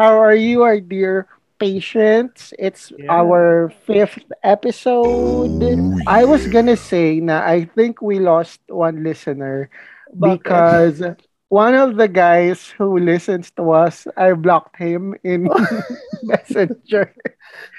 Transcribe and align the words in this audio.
How 0.00 0.16
are 0.16 0.34
you, 0.34 0.62
our 0.64 0.80
dear 0.80 1.28
patients? 1.60 2.56
It's 2.58 2.88
Yeah. 2.96 3.12
our 3.12 3.68
fifth 3.84 4.24
episode. 4.40 5.52
Oh, 5.60 5.98
I 6.08 6.24
was 6.24 6.48
gonna 6.48 6.76
say 6.80 7.20
na 7.20 7.44
I 7.44 7.68
think 7.76 8.00
we 8.00 8.16
lost 8.16 8.64
one 8.72 9.04
listener 9.04 9.68
because 10.16 11.04
one 11.52 11.76
of 11.76 12.00
the 12.00 12.08
guys 12.08 12.72
who 12.80 12.96
listens 12.96 13.52
to 13.60 13.76
us, 13.76 14.08
I 14.16 14.32
blocked 14.32 14.80
him 14.80 15.20
in 15.20 15.52
Messenger. 16.24 17.12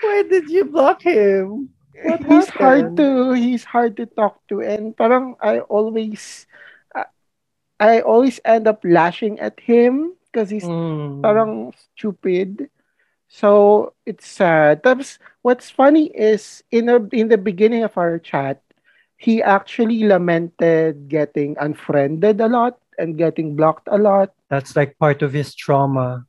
Why 0.05 0.21
did 0.29 0.45
you 0.49 0.65
block 0.69 1.01
him? 1.01 1.73
What 2.05 2.21
he's 2.21 2.49
hard 2.53 2.97
to 3.01 3.33
he's 3.33 3.65
hard 3.65 3.97
to 3.97 4.05
talk 4.05 4.37
to 4.53 4.61
and 4.61 4.93
parang 4.93 5.41
I 5.41 5.65
always 5.73 6.45
I 6.93 7.05
I 7.81 7.93
always 8.05 8.37
end 8.45 8.69
up 8.69 8.85
lashing 8.85 9.39
at 9.41 9.57
him 9.57 10.13
because 10.31 10.49
he's 10.49 10.67
Mm. 10.67 11.21
parang 11.21 11.51
stupid. 11.75 12.69
So 13.27 13.93
it's 14.05 14.27
sad. 14.27 14.83
Tapos 14.83 15.19
what's 15.41 15.69
funny 15.69 16.09
is 16.15 16.63
in 16.71 16.89
a, 16.89 16.99
in 17.11 17.29
the 17.29 17.37
beginning 17.37 17.83
of 17.83 17.97
our 17.97 18.19
chat, 18.19 18.61
he 19.17 19.41
actually 19.41 20.03
lamented 20.05 21.07
getting 21.09 21.55
unfriended 21.59 22.41
a 22.41 22.47
lot 22.47 22.79
and 22.97 23.17
getting 23.17 23.55
blocked 23.55 23.87
a 23.91 23.97
lot. 23.97 24.33
That's 24.49 24.75
like 24.75 24.97
part 24.99 25.21
of 25.21 25.33
his 25.33 25.55
trauma. 25.55 26.25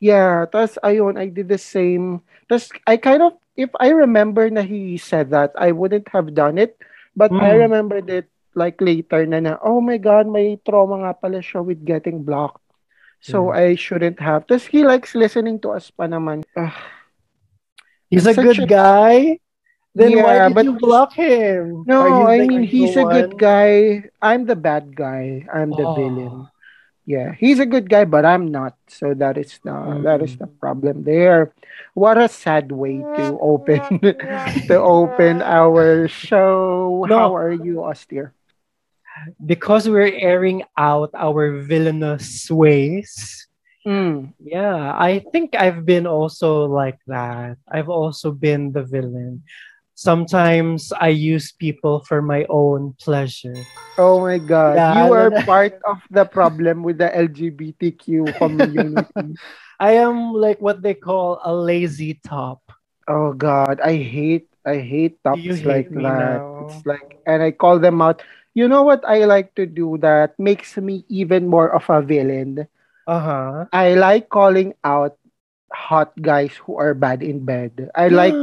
Yeah, 0.00 0.44
tapos 0.50 0.76
ayun, 0.84 1.16
I 1.16 1.28
did 1.32 1.48
the 1.48 1.58
same. 1.60 2.20
Tapos 2.50 2.68
I 2.86 2.96
kind 2.96 3.22
of, 3.22 3.32
if 3.56 3.70
I 3.80 3.90
remember 3.94 4.48
na 4.50 4.62
he 4.62 4.96
said 4.98 5.30
that, 5.30 5.52
I 5.56 5.72
wouldn't 5.72 6.08
have 6.12 6.34
done 6.34 6.58
it. 6.58 6.76
But 7.16 7.32
I 7.40 7.54
Mm. 7.54 7.70
remembered 7.70 8.08
it 8.10 8.28
like 8.54 8.80
later 8.80 9.24
na 9.26 9.40
na, 9.40 9.52
oh 9.62 9.80
my 9.80 9.96
God, 9.96 10.26
may 10.28 10.56
trauma 10.66 11.00
nga 11.06 11.12
pala 11.16 11.40
siya 11.40 11.64
with 11.64 11.84
getting 11.84 12.24
blocked. 12.24 12.60
So 13.20 13.50
Yeah. 13.50 13.58
I 13.58 13.66
shouldn't 13.74 14.20
have. 14.20 14.46
Tapos 14.46 14.66
he 14.70 14.84
likes 14.86 15.14
listening 15.14 15.58
to 15.66 15.74
us 15.74 15.90
pa 15.90 16.06
naman. 16.06 16.44
Ah. 16.54 16.70
Ugh. 16.70 16.76
He's 18.10 18.26
a 18.26 18.34
good 18.34 18.62
a- 18.62 18.70
guy. 18.70 19.38
Then 19.96 20.12
Yeah, 20.12 20.22
why 20.22 20.34
did 20.44 20.54
but- 20.54 20.64
you 20.68 20.74
block 20.76 21.16
him? 21.16 21.82
No, 21.88 22.28
I 22.28 22.44
mean, 22.44 22.68
he's 22.68 23.00
a 23.00 23.00
evil 23.00 23.16
good 23.16 23.32
guy. 23.40 24.04
I'm 24.20 24.44
the 24.44 24.54
bad 24.54 24.92
guy. 24.92 25.48
I'm 25.48 25.72
the 25.72 25.88
Oh. 25.88 25.96
villain. 25.96 26.36
Yeah, 27.06 27.32
he's 27.38 27.62
a 27.62 27.70
good 27.70 27.88
guy, 27.88 28.04
but 28.04 28.26
I'm 28.26 28.50
not. 28.50 28.74
So 28.90 29.14
that 29.14 29.38
is 29.38 29.62
the 29.62 30.02
that 30.02 30.26
is 30.26 30.36
the 30.36 30.50
mm. 30.50 30.58
problem 30.58 31.06
there. 31.06 31.54
What 31.94 32.18
a 32.18 32.26
sad 32.26 32.74
way 32.74 32.98
to 32.98 33.38
open 33.38 34.02
to 34.66 34.76
open 34.76 35.38
our 35.40 36.10
show. 36.10 37.06
No. 37.06 37.14
How 37.14 37.30
are 37.38 37.54
you, 37.54 37.86
Austere? 37.86 38.34
Because 39.44 39.88
we're 39.88 40.12
airing 40.12 40.62
out 40.76 41.10
our 41.14 41.60
villainous 41.62 42.50
ways. 42.50 43.46
Mm. 43.86 44.34
Yeah, 44.42 44.92
I 44.92 45.24
think 45.32 45.54
I've 45.54 45.86
been 45.86 46.06
also 46.06 46.66
like 46.66 46.98
that. 47.06 47.56
I've 47.70 47.88
also 47.88 48.32
been 48.32 48.72
the 48.72 48.82
villain. 48.82 49.44
Sometimes 49.94 50.92
I 50.92 51.08
use 51.08 51.52
people 51.52 52.04
for 52.04 52.20
my 52.20 52.44
own 52.50 52.94
pleasure. 53.00 53.64
Oh 53.96 54.20
my 54.20 54.36
God, 54.38 54.76
Yeah, 54.76 55.06
you 55.06 55.12
are 55.12 55.30
part 55.46 55.80
of 55.88 55.98
the 56.10 56.26
problem 56.26 56.82
with 56.82 56.98
the 56.98 57.08
LGBTQ 57.08 58.36
community. 58.38 59.38
I 59.80 59.92
am 59.92 60.32
like 60.34 60.60
what 60.60 60.82
they 60.82 60.94
call 60.94 61.40
a 61.44 61.54
lazy 61.54 62.20
top. 62.26 62.60
Oh 63.08 63.32
God, 63.32 63.80
I 63.80 63.96
hate 63.96 64.48
I 64.66 64.78
hate 64.82 65.22
tops 65.24 65.40
You 65.40 65.56
like 65.64 65.88
that. 65.88 66.42
now. 66.42 66.58
It's 66.60 66.84
like 66.84 67.16
and 67.24 67.42
I 67.42 67.52
call 67.52 67.78
them 67.78 68.02
out. 68.02 68.20
You 68.56 68.68
know 68.68 68.82
what 68.82 69.04
I 69.06 69.26
like 69.28 69.54
to 69.56 69.66
do 69.68 69.98
that 70.00 70.38
makes 70.40 70.76
me 70.78 71.04
even 71.08 71.46
more 71.46 71.68
of 71.68 71.84
a 71.90 72.00
villain? 72.02 72.66
Uh-huh. 73.06 73.66
I 73.72 73.94
like 73.94 74.28
calling 74.28 74.74
out 74.84 75.16
hot 75.72 76.12
guys 76.20 76.54
who 76.64 76.76
are 76.78 76.94
bad 76.94 77.22
in 77.22 77.44
bed. 77.44 77.90
I 77.94 78.08
like 78.08 78.40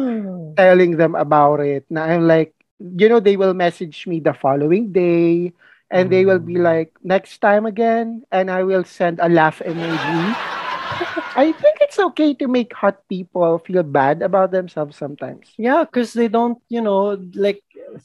telling 0.58 0.98
them 0.98 1.16
about 1.16 1.60
it. 1.62 1.86
Na 1.90 2.04
I'm 2.06 2.28
like, 2.28 2.54
you 2.80 3.10
know, 3.10 3.20
they 3.20 3.38
will 3.38 3.54
message 3.54 4.08
me 4.08 4.20
the 4.20 4.34
following 4.34 4.92
day 4.92 5.54
and 5.92 6.10
they 6.12 6.26
will 6.26 6.40
be 6.40 6.56
Mm. 6.56 6.64
like, 6.64 6.92
next 7.04 7.40
time 7.40 7.66
again, 7.66 8.24
and 8.32 8.50
I 8.52 8.64
will 8.64 8.84
send 8.84 9.20
a 9.20 9.30
laugh 9.30 9.60
emoji. 9.66 10.38
I 11.36 11.52
think 11.54 11.78
it's 11.82 12.00
okay 12.00 12.34
to 12.36 12.48
make 12.48 12.74
hot 12.74 13.08
people 13.10 13.60
feel 13.60 13.84
bad 13.84 14.22
about 14.22 14.52
themselves 14.52 14.98
sometimes. 14.98 15.54
Yeah, 15.58 15.84
because 15.86 16.14
they 16.14 16.28
don't, 16.28 16.60
you 16.70 16.82
know, 16.82 17.18
like 17.36 17.64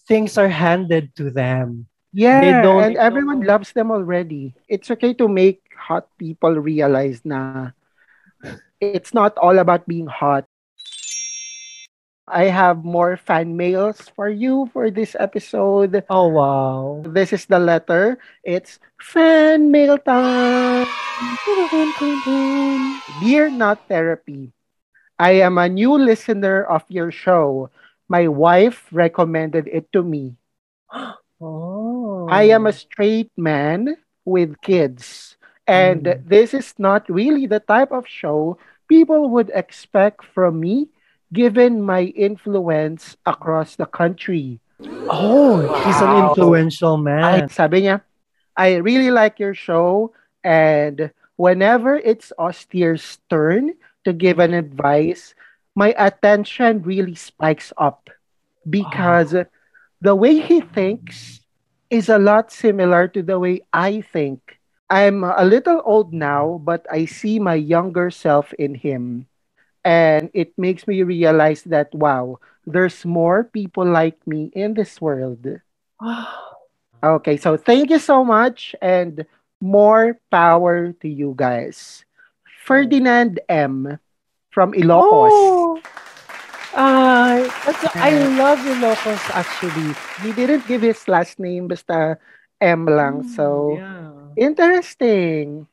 things 0.08 0.38
are 0.38 0.48
handed 0.48 1.14
to 1.16 1.30
them. 1.30 1.86
Yeah, 2.12 2.62
don't- 2.62 2.82
and 2.82 2.96
everyone 2.96 3.42
loves 3.42 3.72
them 3.72 3.90
already. 3.90 4.54
It's 4.68 4.90
okay 4.90 5.12
to 5.14 5.28
make 5.28 5.62
hot 5.76 6.08
people 6.18 6.56
realize 6.58 7.22
na 7.24 7.70
it's 8.80 9.12
not 9.14 9.36
all 9.38 9.58
about 9.58 9.86
being 9.86 10.06
hot. 10.06 10.44
I 12.28 12.44
have 12.52 12.84
more 12.84 13.16
fan 13.16 13.56
mails 13.56 14.08
for 14.14 14.28
you 14.28 14.68
for 14.72 14.90
this 14.90 15.16
episode. 15.18 16.04
Oh 16.08 16.28
wow. 16.28 17.02
This 17.06 17.32
is 17.32 17.46
the 17.46 17.58
letter. 17.58 18.18
It's 18.44 18.78
fan 19.00 19.70
mail 19.70 19.98
time. 19.98 20.86
Dear 23.20 23.50
Not 23.50 23.88
Therapy, 23.88 24.52
I 25.18 25.40
am 25.42 25.58
a 25.58 25.68
new 25.68 25.94
listener 25.96 26.62
of 26.64 26.84
your 26.88 27.10
show. 27.10 27.70
My 28.08 28.28
wife 28.28 28.88
recommended 28.92 29.68
it 29.68 29.92
to 29.92 30.02
me. 30.02 30.36
Oh. 31.40 31.87
I 32.28 32.44
am 32.52 32.66
a 32.66 32.72
straight 32.72 33.30
man 33.36 33.96
with 34.24 34.60
kids. 34.60 35.36
And 35.66 36.04
Mm. 36.04 36.28
this 36.28 36.54
is 36.54 36.74
not 36.78 37.08
really 37.08 37.46
the 37.46 37.60
type 37.60 37.92
of 37.92 38.08
show 38.08 38.56
people 38.88 39.28
would 39.36 39.50
expect 39.52 40.24
from 40.24 40.60
me 40.60 40.88
given 41.32 41.82
my 41.84 42.08
influence 42.16 43.16
across 43.26 43.76
the 43.76 43.84
country. 43.86 44.60
Oh, 45.08 45.60
he's 45.84 46.00
an 46.00 46.12
influential 46.24 46.96
man. 46.96 47.48
sabi 47.48 47.84
niya, 47.84 48.00
I 48.56 48.80
really 48.80 49.10
like 49.10 49.38
your 49.38 49.54
show 49.54 50.12
and 50.42 51.10
whenever 51.36 51.96
it's 51.96 52.32
Austere's 52.38 53.18
turn 53.28 53.76
to 54.04 54.12
give 54.12 54.38
an 54.38 54.54
advice, 54.54 55.34
my 55.76 55.92
attention 55.98 56.82
really 56.82 57.14
spikes 57.14 57.72
up 57.76 58.08
because 58.68 59.34
the 60.00 60.14
way 60.14 60.40
he 60.40 60.60
thinks 60.60 61.40
is 61.90 62.08
a 62.08 62.18
lot 62.18 62.52
similar 62.52 63.08
to 63.08 63.22
the 63.22 63.38
way 63.38 63.62
I 63.72 64.00
think. 64.00 64.58
I'm 64.90 65.24
a 65.24 65.44
little 65.44 65.82
old 65.84 66.12
now, 66.12 66.60
but 66.64 66.86
I 66.90 67.04
see 67.04 67.38
my 67.38 67.54
younger 67.54 68.10
self 68.10 68.52
in 68.54 68.74
him. 68.74 69.26
And 69.84 70.30
it 70.34 70.56
makes 70.58 70.86
me 70.86 71.02
realize 71.02 71.62
that, 71.64 71.94
wow, 71.94 72.40
there's 72.66 73.04
more 73.04 73.44
people 73.44 73.84
like 73.84 74.18
me 74.26 74.50
in 74.54 74.74
this 74.74 75.00
world. 75.00 75.46
Okay, 76.98 77.36
so 77.36 77.56
thank 77.56 77.90
you 77.90 78.00
so 78.00 78.24
much 78.24 78.74
and 78.82 79.24
more 79.60 80.18
power 80.32 80.90
to 80.98 81.08
you 81.08 81.32
guys. 81.36 82.04
Ferdinand 82.66 83.38
M 83.48 84.00
from 84.50 84.72
Ilocos. 84.72 85.30
Oh. 85.30 85.80
That's- 87.66 87.96
I 87.98 88.14
love 88.38 88.62
Ilocos 88.62 89.24
actually. 89.34 89.92
He 90.22 90.30
didn't 90.32 90.66
give 90.70 90.82
his 90.82 91.06
last 91.08 91.38
name, 91.42 91.66
basta 91.66 92.18
M 92.60 92.86
lang. 92.86 93.26
So, 93.26 93.78
yeah. 93.78 94.14
interesting. 94.38 95.66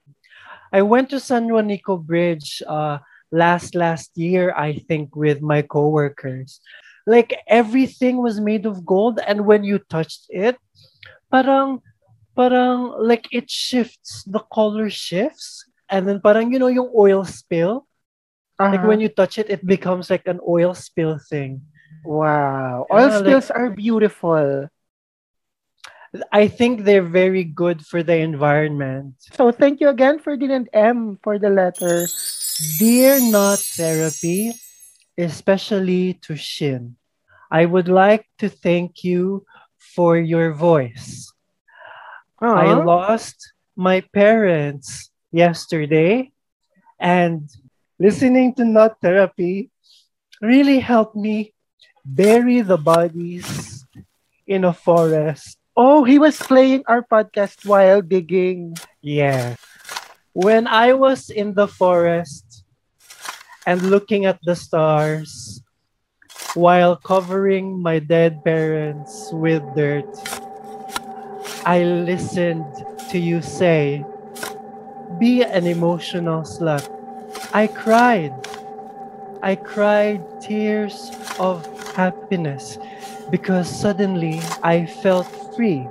I 0.73 0.81
went 0.81 1.09
to 1.13 1.19
San 1.21 1.47
Juanico 1.47 2.01
Bridge 2.01 2.61
uh 2.65 2.99
last 3.31 3.75
last 3.75 4.17
year, 4.17 4.53
I 4.57 4.81
think, 4.89 5.15
with 5.15 5.41
my 5.41 5.61
coworkers. 5.61 6.59
Like 7.05 7.37
everything 7.45 8.17
was 8.17 8.41
made 8.41 8.65
of 8.65 8.81
gold, 8.85 9.21
and 9.21 9.45
when 9.45 9.61
you 9.63 9.77
touched 9.77 10.25
it, 10.33 10.57
parang 11.29 11.85
parang 12.33 12.97
like 12.97 13.29
it 13.29 13.45
shifts, 13.49 14.25
the 14.25 14.41
color 14.49 14.89
shifts, 14.89 15.69
and 15.85 16.09
then 16.09 16.17
parang 16.17 16.49
you 16.49 16.57
know 16.57 16.71
yung 16.73 16.89
oil 16.97 17.21
spill. 17.23 17.85
Like 18.59 18.79
Uh-huh. 18.79 18.87
when 18.87 18.99
you 19.03 19.09
touch 19.09 19.37
it, 19.37 19.49
it 19.49 19.65
becomes 19.65 20.09
like 20.09 20.27
an 20.27 20.39
oil 20.47 20.73
spill 20.73 21.19
thing. 21.19 21.61
Wow. 22.05 22.87
Oil 22.91 23.09
like- 23.09 23.19
spills 23.19 23.49
are 23.51 23.69
beautiful. 23.69 24.69
I 26.31 26.47
think 26.47 26.83
they're 26.87 27.03
very 27.03 27.43
good 27.43 27.83
for 27.85 27.99
the 28.01 28.15
environment. 28.15 29.15
So, 29.35 29.51
thank 29.51 29.81
you 29.83 29.89
again, 29.89 30.19
Ferdinand 30.19 30.69
M, 30.71 31.19
for 31.21 31.35
the 31.37 31.49
letter. 31.51 32.07
Dear 32.79 33.19
Not 33.19 33.59
Therapy, 33.59 34.55
especially 35.17 36.15
to 36.23 36.37
Shin, 36.39 36.95
I 37.51 37.65
would 37.67 37.89
like 37.91 38.23
to 38.39 38.47
thank 38.47 39.03
you 39.03 39.43
for 39.77 40.15
your 40.15 40.53
voice. 40.55 41.33
I 42.39 42.71
lost 42.79 43.51
my 43.75 43.99
parents 44.15 45.11
yesterday, 45.35 46.31
and 46.99 47.49
listening 47.99 48.53
to 48.55 48.65
Not 48.65 48.99
Therapy 49.01 49.71
really 50.41 50.79
helped 50.79 51.15
me 51.15 51.53
bury 52.03 52.61
the 52.61 52.77
bodies 52.77 53.85
in 54.47 54.63
a 54.63 54.73
forest. 54.73 55.57
Oh, 55.75 56.03
he 56.03 56.19
was 56.19 56.37
playing 56.37 56.83
our 56.87 57.03
podcast 57.03 57.65
while 57.65 58.01
digging. 58.01 58.75
Yeah. 59.01 59.55
When 60.33 60.67
I 60.67 60.93
was 60.93 61.29
in 61.29 61.53
the 61.53 61.67
forest, 61.67 62.65
and 63.65 63.81
looking 63.89 64.25
at 64.25 64.39
the 64.45 64.55
stars 64.55 65.61
while 66.53 66.95
covering 66.95 67.81
my 67.81 67.99
dead 67.99 68.43
parents 68.45 69.29
with 69.33 69.61
dirt. 69.75 70.07
I 71.65 71.83
listened 71.83 72.69
to 73.09 73.17
you 73.17 73.41
say, 73.41 74.05
Be 75.19 75.43
an 75.43 75.65
emotional 75.65 76.43
slut. 76.43 76.85
I 77.55 77.67
cried. 77.67 78.35
I 79.41 79.55
cried 79.55 80.19
tears 80.41 81.07
of 81.39 81.63
happiness 81.95 82.77
because 83.31 83.71
suddenly 83.71 84.43
I 84.61 84.83
felt 84.83 85.23
free 85.55 85.87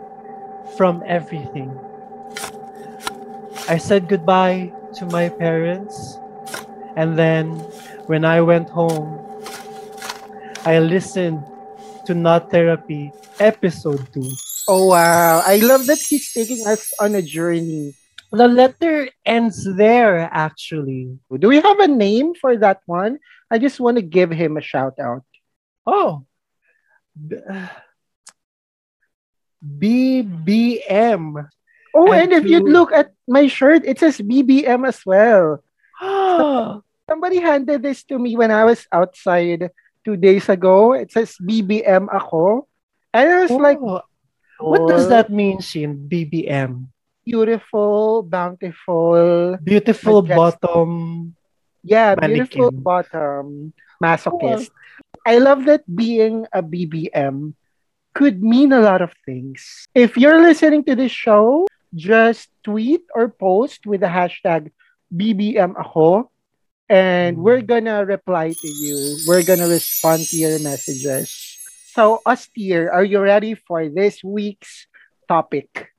from 0.77 1.03
everything. 1.09 1.73
I 3.65 3.81
said 3.81 4.13
goodbye 4.13 4.77
to 5.01 5.07
my 5.09 5.33
parents, 5.33 6.21
and 7.01 7.17
then 7.17 7.57
when 8.13 8.27
I 8.29 8.45
went 8.45 8.69
home, 8.69 9.25
I 10.69 10.85
listened 10.85 11.49
to 12.05 12.13
Not 12.13 12.51
Therapy 12.51 13.11
episode 13.41 14.05
2. 14.13 14.21
Oh 14.69 14.93
wow. 14.93 15.41
I 15.41 15.65
love 15.65 15.87
that 15.87 16.05
he's 16.05 16.29
taking 16.29 16.67
us 16.69 16.93
on 17.01 17.15
a 17.15 17.23
journey. 17.23 17.97
The 18.33 18.49
letter 18.49 19.09
ends 19.25 19.65
there, 19.77 20.29
actually. 20.33 21.19
Do 21.31 21.49
we 21.49 21.61
have 21.61 21.79
a 21.79 21.89
name 21.89 22.35
for 22.35 22.57
that 22.59 22.81
one? 22.87 23.19
I 23.51 23.59
just 23.59 23.79
want 23.79 23.97
to 23.97 24.03
give 24.03 24.31
him 24.31 24.57
a 24.57 24.63
shout 24.63 24.99
out. 24.99 25.25
Oh. 25.87 26.27
BBM. 29.63 31.49
Oh, 31.95 32.11
And 32.11 32.33
and, 32.33 32.33
if 32.33 32.51
you 32.51 32.59
look 32.59 32.91
at 32.91 33.15
my 33.29 33.47
shirt, 33.47 33.87
it 33.87 34.01
says 34.01 34.19
BBM 34.19 34.83
as 34.87 34.99
well. 35.07 35.63
Oh, 36.03 36.83
Somebody 37.09 37.39
handed 37.39 37.83
this 37.83 38.03
to 38.11 38.19
me 38.19 38.35
when 38.35 38.51
I 38.51 38.65
was 38.65 38.89
outside 38.91 39.71
two 40.05 40.17
days 40.17 40.49
ago. 40.49 40.95
It 40.95 41.13
says 41.13 41.37
BBM 41.37 42.09
ako. 42.09 42.67
And 43.13 43.29
I 43.29 43.41
was 43.45 43.53
like, 43.53 43.79
oh. 43.79 44.03
what 44.59 44.89
does 44.89 45.07
"Oh, 45.07 45.09
that 45.11 45.31
mean, 45.31 45.61
Shin? 45.61 46.09
BBM. 46.09 46.89
Beautiful, 47.25 48.23
bountiful. 48.23 49.57
Beautiful 49.63 50.23
guess- 50.23 50.37
bottom. 50.37 51.35
Yeah, 51.83 52.15
beautiful 52.15 52.71
bottom. 52.71 53.73
Masochist. 54.03 54.71
I 55.27 55.39
love 55.39 55.65
that 55.65 55.85
being 55.89 56.47
a 56.53 56.63
BBM 56.63 57.55
could 58.15 58.43
mean 58.43 58.73
a 58.73 58.81
lot 58.81 59.03
of 59.03 59.13
things. 59.27 59.85
If 59.95 60.17
you're 60.17 60.41
listening 60.41 60.85
to 60.85 60.95
this 60.95 61.13
show, 61.13 61.67
just 61.95 62.49
tweet 62.63 63.03
or 63.15 63.29
post 63.29 63.87
with 63.87 64.01
the 64.01 64.13
hashtag 64.13 64.71
BBM 65.13 65.77
ako 65.79 66.31
and 66.89 67.39
we're 67.39 67.63
mm. 67.63 67.67
gonna 67.67 68.05
reply 68.05 68.53
to 68.53 68.69
you. 68.69 69.19
We're 69.27 69.43
gonna 69.43 69.69
respond 69.69 70.27
to 70.29 70.37
your 70.37 70.59
messages. 70.61 71.59
So, 71.95 72.21
Austere, 72.27 72.91
are 72.91 73.05
you 73.05 73.21
ready 73.21 73.55
for 73.55 73.89
this 73.89 74.23
week's 74.23 74.87
topic? 75.29 75.94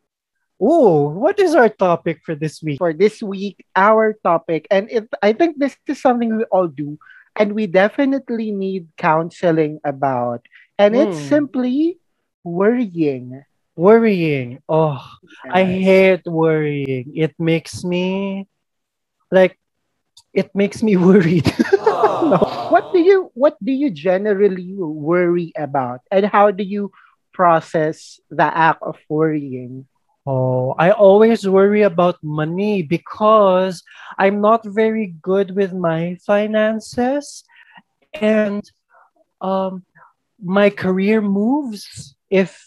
Oh, 0.60 1.10
what 1.10 1.40
is 1.40 1.56
our 1.56 1.70
topic 1.70 2.22
for 2.26 2.36
this 2.36 2.62
week? 2.64 2.78
For 2.78 2.94
this 2.94 3.22
week, 3.22 3.66
our 3.76 4.14
topic, 4.24 4.68
and 4.72 4.90
it, 4.92 5.08
I 5.22 5.34
think 5.34 5.58
this 5.60 5.76
is 5.88 6.02
something 6.02 6.38
we 6.38 6.44
all 6.52 6.68
do, 6.68 6.98
and 7.36 7.54
we 7.54 7.68
definitely 7.68 8.52
need 8.52 8.88
counseling 8.98 9.80
about. 9.84 10.46
And 10.78 10.96
it's 10.96 11.18
Hmm. 11.18 11.28
simply 11.28 12.00
worrying. 12.44 13.44
Worrying. 13.76 14.60
Oh, 14.70 15.04
I 15.52 15.64
hate 15.64 16.24
worrying. 16.26 17.12
It 17.16 17.36
makes 17.40 17.84
me 17.84 18.48
like 19.32 19.58
it 20.34 20.54
makes 20.56 20.84
me 20.84 20.96
worried. 21.10 21.48
what 22.70 22.86
do 22.94 23.00
you 23.00 23.32
what 23.34 23.56
do 23.64 23.72
you 23.72 23.90
generally 23.92 24.74
worry 24.78 25.52
about 25.58 26.02
and 26.12 26.26
how 26.26 26.52
do 26.52 26.64
you 26.64 26.92
process 27.34 28.20
the 28.30 28.46
act 28.46 28.82
of 28.82 28.98
worrying 29.10 29.88
Oh, 30.26 30.74
I 30.78 30.92
always 30.92 31.48
worry 31.48 31.82
about 31.84 32.18
money 32.24 32.82
because 32.82 33.84
I'm 34.18 34.42
not 34.42 34.66
very 34.66 35.14
good 35.22 35.56
with 35.56 35.74
my 35.74 36.18
finances 36.26 37.44
and 38.14 38.64
um 39.42 39.84
my 40.42 40.70
career 40.70 41.22
moves 41.22 42.16
if 42.30 42.58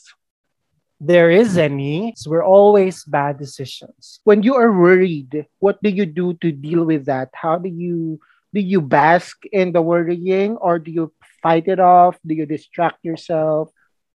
there 1.00 1.30
is 1.30 1.56
any. 1.58 2.14
Were 2.26 2.42
always 2.44 3.04
bad 3.04 3.38
decisions. 3.38 4.20
when 4.24 4.42
you 4.42 4.54
are 4.54 4.72
worried 4.72 5.46
what 5.58 5.80
do 5.82 5.88
you 5.90 6.06
do 6.06 6.34
to 6.42 6.52
deal 6.52 6.84
with 6.84 7.06
that? 7.06 7.30
How 7.34 7.58
do 7.58 7.68
you 7.68 8.20
do 8.54 8.60
you 8.60 8.80
bask 8.80 9.36
in 9.52 9.72
the 9.72 9.82
worrying 9.82 10.56
or 10.58 10.78
do 10.78 10.90
you 10.90 11.12
fight 11.42 11.68
it 11.68 11.80
off? 11.80 12.18
Do 12.26 12.34
you 12.34 12.46
distract 12.46 13.04
yourself 13.04 13.70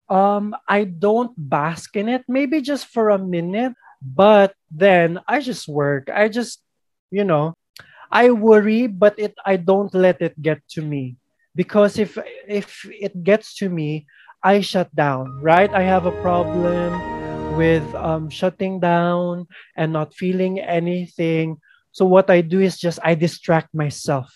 Um 0.09 0.55
I 0.67 0.83
don't 0.83 1.33
bask 1.37 1.95
in 1.95 2.09
it 2.09 2.23
maybe 2.27 2.61
just 2.61 2.87
for 2.87 3.09
a 3.09 3.17
minute 3.21 3.73
but 4.03 4.53
then 4.69 5.19
I 5.27 5.39
just 5.39 5.67
work. 5.67 6.09
I 6.11 6.27
just 6.27 6.59
you 7.11 7.23
know 7.23 7.55
I 8.11 8.31
worry 8.31 8.87
but 8.87 9.17
it 9.17 9.33
I 9.45 9.57
don't 9.57 9.93
let 9.93 10.21
it 10.21 10.39
get 10.41 10.61
to 10.77 10.81
me 10.81 11.17
because 11.55 11.97
if 11.97 12.17
if 12.47 12.85
it 12.91 13.23
gets 13.23 13.55
to 13.63 13.69
me 13.69 14.05
I 14.43 14.59
shut 14.59 14.93
down, 14.93 15.39
right? 15.41 15.71
I 15.73 15.83
have 15.83 16.05
a 16.05 16.15
problem 16.19 16.91
with 17.55 17.83
um 17.95 18.29
shutting 18.29 18.79
down 18.79 19.47
and 19.75 19.93
not 19.93 20.13
feeling 20.13 20.59
anything. 20.59 21.57
So 21.91 22.05
what 22.05 22.29
I 22.29 22.41
do 22.41 22.59
is 22.59 22.77
just 22.77 22.99
I 23.03 23.15
distract 23.15 23.73
myself. 23.73 24.29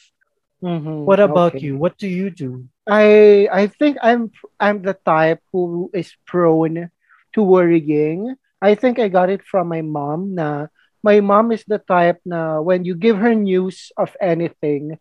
Mhm, 0.61 1.05
What 1.05 1.19
about 1.19 1.53
okay. 1.55 1.61
you? 1.61 1.77
What 1.77 1.97
do 1.97 2.07
you 2.07 2.29
do? 2.29 2.67
I 2.87 3.47
I 3.51 3.67
think 3.67 3.97
I'm 4.01 4.31
I'm 4.59 4.81
the 4.81 4.95
type 5.05 5.41
who 5.51 5.89
is 5.93 6.15
prone 6.25 6.89
to 7.33 7.41
worrying. 7.43 8.35
I 8.61 8.75
think 8.75 8.99
I 8.99 9.07
got 9.09 9.29
it 9.29 9.43
from 9.45 9.67
my 9.69 9.81
mom 9.81 10.35
na 10.35 10.67
my 11.03 11.19
mom 11.21 11.51
is 11.51 11.63
the 11.67 11.79
type 11.79 12.19
na 12.25 12.59
when 12.61 12.83
you 12.85 12.95
give 12.95 13.17
her 13.19 13.35
news 13.35 13.91
of 13.97 14.15
anything, 14.21 14.97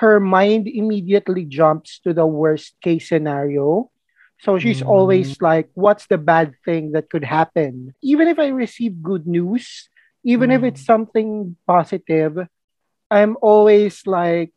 her 0.00 0.20
mind 0.20 0.68
immediately 0.68 1.44
jumps 1.44 1.98
to 2.06 2.12
the 2.14 2.26
worst 2.26 2.76
case 2.82 3.08
scenario. 3.08 3.90
So 4.40 4.58
she's 4.58 4.82
Mm. 4.82 4.88
always 4.88 5.36
like, 5.40 5.68
what's 5.74 6.06
the 6.06 6.18
bad 6.18 6.54
thing 6.64 6.92
that 6.92 7.10
could 7.10 7.24
happen? 7.24 7.94
Even 8.02 8.28
if 8.28 8.38
I 8.38 8.48
receive 8.54 9.02
good 9.02 9.26
news, 9.26 9.88
even 10.24 10.50
if 10.50 10.62
Mm. 10.62 10.68
it's 10.68 10.84
something 10.84 11.56
positive, 11.66 12.38
I'm 13.10 13.36
always 13.42 14.06
like, 14.06 14.52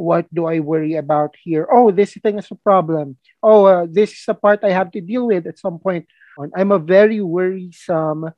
what 0.00 0.24
do 0.32 0.46
I 0.48 0.60
worry 0.60 0.96
about 0.96 1.36
here? 1.36 1.68
Oh, 1.70 1.92
this 1.92 2.16
thing 2.16 2.38
is 2.40 2.48
a 2.50 2.56
problem. 2.56 3.16
Oh, 3.42 3.64
uh, 3.68 3.86
this 3.88 4.12
is 4.16 4.24
a 4.28 4.34
part 4.34 4.64
I 4.64 4.72
have 4.72 4.90
to 4.92 5.00
deal 5.00 5.28
with 5.28 5.46
at 5.46 5.58
some 5.60 5.78
point. 5.78 6.08
I'm 6.56 6.72
a 6.72 6.80
very 6.80 7.20
worrisome 7.20 8.32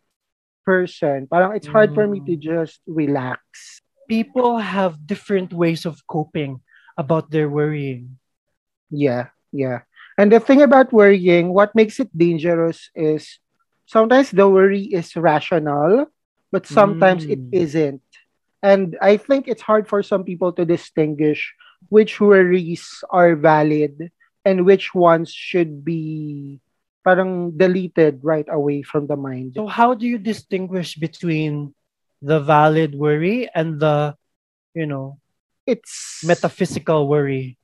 person. 0.66 1.28
Parang 1.31 1.54
it's 1.57 1.71
hard 1.71 1.95
for 1.95 2.07
me 2.09 2.21
to 2.26 2.35
Mm. 2.37 2.42
just 2.42 2.81
relax. 2.87 3.81
People 4.09 4.59
have 4.59 5.07
different 5.07 5.52
ways 5.54 5.87
of 5.87 6.02
coping 6.11 6.61
about 6.99 7.31
their 7.31 7.49
worrying. 7.49 8.19
Yeah, 8.90 9.31
yeah. 9.52 9.87
And 10.19 10.33
the 10.33 10.40
thing 10.40 10.62
about 10.62 10.92
worrying, 10.92 11.52
what 11.54 11.75
makes 11.75 11.99
it 12.00 12.11
dangerous 12.16 12.90
is 12.95 13.38
sometimes 13.87 14.31
the 14.31 14.49
worry 14.49 14.90
is 14.92 15.16
rational, 15.16 16.07
but 16.50 16.66
sometimes 16.66 17.25
it 17.26 17.40
Mm. 17.40 17.52
isn't. 17.52 18.02
And 18.62 18.97
I 19.02 19.16
think 19.16 19.49
it's 19.49 19.62
hard 19.62 19.88
for 19.88 20.02
some 20.02 20.25
people 20.25 20.52
to 20.54 20.64
distinguish 20.64 21.54
which 21.88 22.21
worries 22.21 23.02
are 23.11 23.35
valid 23.35 24.11
and 24.45 24.64
which 24.64 24.95
ones 24.95 25.31
should 25.33 25.85
be 25.85 26.61
parang 27.04 27.59
deleted 27.59 28.23
right 28.23 28.47
away 28.49 28.83
from 28.83 29.07
the 29.07 29.16
mind. 29.16 29.54
So 29.57 29.66
how 29.66 29.95
do 29.95 30.07
you 30.07 30.19
distinguish 30.19 30.95
between 30.95 31.75
the 32.23 32.38
valid 32.38 32.95
worry 32.95 33.50
and 33.52 33.81
the, 33.81 34.14
you 34.75 34.87
know, 34.87 35.19
It's 35.66 36.23
metaphysical 36.26 37.07
worry? 37.07 37.59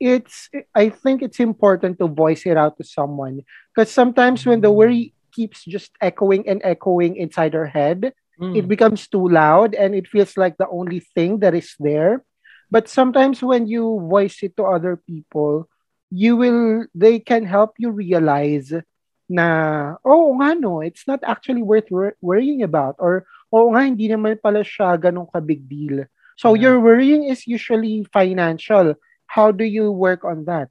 it's 0.00 0.48
I 0.74 0.90
think 0.90 1.22
it's 1.22 1.40
important 1.40 1.98
to 1.98 2.06
voice 2.08 2.44
it 2.44 2.56
out 2.56 2.76
to 2.78 2.84
someone 2.84 3.40
because 3.72 3.90
sometimes 3.90 4.44
when 4.44 4.60
the 4.60 4.70
worry 4.70 5.14
keeps 5.32 5.64
just 5.64 5.92
echoing 6.00 6.48
and 6.48 6.60
echoing 6.64 7.16
inside 7.16 7.54
our 7.54 7.66
head, 7.66 8.12
it 8.40 8.64
Mm. 8.64 8.68
becomes 8.68 9.08
too 9.08 9.24
loud 9.28 9.72
and 9.74 9.94
it 9.96 10.06
feels 10.08 10.36
like 10.36 10.56
the 10.60 10.68
only 10.68 11.00
thing 11.00 11.40
that 11.40 11.54
is 11.56 11.72
there. 11.80 12.20
But 12.70 12.88
sometimes 12.88 13.40
when 13.42 13.66
you 13.66 14.00
voice 14.10 14.42
it 14.42 14.56
to 14.60 14.64
other 14.68 14.96
people, 15.00 15.68
you 16.10 16.36
will 16.36 16.86
they 16.94 17.18
can 17.18 17.44
help 17.48 17.78
you 17.80 17.90
realize 17.90 18.70
na 19.26 19.46
oh 20.04 20.34
nga 20.38 20.54
no, 20.54 20.80
it's 20.84 21.06
not 21.08 21.18
actually 21.26 21.62
worth 21.62 21.90
wor- 21.90 22.14
worrying 22.22 22.62
about 22.62 22.94
or 22.98 23.26
oh 23.50 23.72
nga 23.74 23.82
hindi 23.88 24.06
naman 24.10 24.38
pala 24.38 24.62
siya 24.62 24.94
ganun 25.00 25.26
ka 25.32 25.40
big 25.40 25.66
deal. 25.66 26.04
So 26.36 26.52
Yeah. 26.54 26.68
your 26.70 26.76
worrying 26.84 27.26
is 27.26 27.46
usually 27.48 28.04
financial. 28.12 28.94
How 29.26 29.50
do 29.50 29.64
you 29.64 29.90
work 29.90 30.22
on 30.22 30.44
that? 30.46 30.70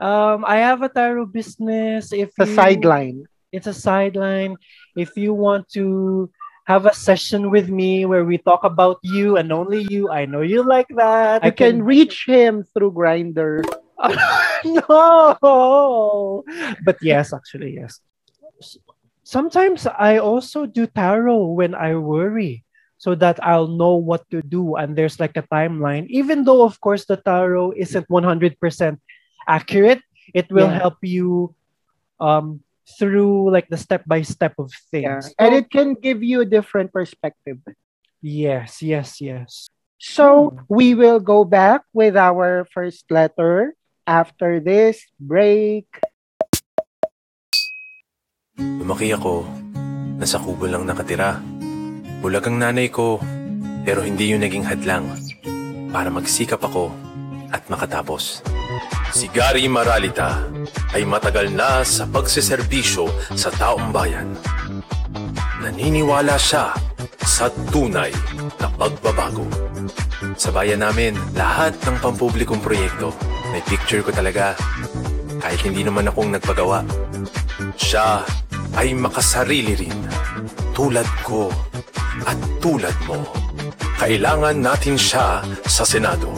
Um, 0.00 0.42
I 0.48 0.58
have 0.64 0.82
a 0.82 0.88
tarot 0.90 1.26
business. 1.30 2.10
If 2.10 2.34
The 2.34 2.46
you, 2.48 2.54
sideline. 2.56 3.18
it's 3.52 3.70
a 3.70 3.76
sideline. 3.76 4.56
If 4.96 5.14
you 5.14 5.30
want 5.34 5.68
to 5.78 6.30
have 6.66 6.86
a 6.86 6.94
session 6.94 7.50
with 7.50 7.68
me 7.68 8.06
where 8.06 8.24
we 8.24 8.38
talk 8.38 8.64
about 8.64 8.98
you 9.02 9.36
and 9.36 9.52
only 9.52 9.86
you. 9.90 10.10
I 10.10 10.26
know 10.26 10.42
you 10.42 10.62
like 10.62 10.88
that. 10.96 11.42
I 11.42 11.48
I 11.48 11.50
can 11.50 11.82
reach 11.82 12.24
him 12.26 12.64
through 12.74 12.92
Grindr. 12.92 13.64
no. 14.64 16.44
But 16.84 16.96
yes, 17.02 17.32
actually, 17.32 17.74
yes. 17.78 18.00
Sometimes 19.24 19.86
I 19.86 20.18
also 20.18 20.66
do 20.66 20.86
tarot 20.86 21.54
when 21.54 21.74
I 21.74 21.94
worry 21.96 22.64
so 22.98 23.14
that 23.16 23.42
I'll 23.42 23.66
know 23.68 23.94
what 23.96 24.28
to 24.30 24.42
do 24.42 24.76
and 24.76 24.94
there's 24.94 25.18
like 25.18 25.36
a 25.36 25.42
timeline. 25.50 26.06
Even 26.08 26.44
though, 26.44 26.62
of 26.64 26.80
course, 26.80 27.04
the 27.06 27.16
tarot 27.16 27.74
isn't 27.76 28.06
100% 28.08 28.98
accurate, 29.48 30.02
it 30.34 30.50
will 30.50 30.70
Yeah. 30.70 30.78
help 30.78 30.98
you 31.02 31.54
um, 32.20 32.62
through 32.98 33.50
like 33.50 33.70
the 33.70 33.78
step 33.78 34.02
by 34.06 34.22
step 34.22 34.58
of 34.58 34.70
Yeah. 34.70 34.90
things. 34.90 35.34
And 35.38 35.54
So- 35.54 35.58
it 35.62 35.66
can 35.70 35.94
give 35.94 36.22
you 36.22 36.42
a 36.42 36.48
different 36.48 36.90
perspective. 36.90 37.62
yes, 38.22 38.82
yes, 38.82 39.18
yes. 39.18 39.66
So 40.02 40.50
Hmm. 40.50 40.66
we 40.66 40.98
will 40.98 41.22
go 41.22 41.46
back 41.46 41.86
with 41.94 42.18
our 42.18 42.66
first 42.74 43.06
letter 43.10 43.78
after 44.02 44.58
this 44.58 45.06
break. 45.14 45.86
Lumaki 48.58 49.14
ako, 49.14 49.46
nasa 50.18 50.42
kubo 50.42 50.66
lang 50.66 50.86
nakatira. 50.86 51.38
Bulag 52.18 52.46
ang 52.50 52.58
nanay 52.58 52.90
ko, 52.90 53.22
pero 53.86 54.02
hindi 54.02 54.30
yun 54.30 54.42
naging 54.42 54.66
hadlang 54.66 55.06
para 55.90 56.10
magsikap 56.10 56.58
ako 56.62 56.90
at 57.54 57.62
makatapos. 57.70 58.42
Si 59.12 59.28
Gary 59.28 59.68
Maralita 59.68 60.48
ay 60.96 61.04
matagal 61.04 61.52
na 61.52 61.84
sa 61.84 62.08
pagseserbisyo 62.08 63.12
sa 63.36 63.52
taong 63.52 63.92
bayan. 63.92 64.32
Naniniwala 65.60 66.40
siya 66.40 66.72
sa 67.20 67.52
tunay 67.68 68.08
na 68.56 68.72
pagbabago. 68.72 69.44
Sa 70.40 70.48
bayan 70.48 70.80
namin, 70.80 71.12
lahat 71.36 71.76
ng 71.84 72.00
pampublikong 72.00 72.64
proyekto, 72.64 73.12
may 73.52 73.60
picture 73.68 74.00
ko 74.00 74.16
talaga. 74.16 74.56
Kahit 75.44 75.60
hindi 75.60 75.84
naman 75.84 76.08
akong 76.08 76.32
nagpagawa. 76.32 76.80
Siya 77.76 78.24
ay 78.80 78.96
makasarili 78.96 79.76
rin. 79.76 79.98
Tulad 80.72 81.06
ko 81.20 81.52
at 82.24 82.40
tulad 82.64 82.96
mo. 83.04 83.20
Kailangan 84.00 84.56
natin 84.56 84.96
siya 84.96 85.44
sa 85.68 85.84
Senado. 85.84 86.32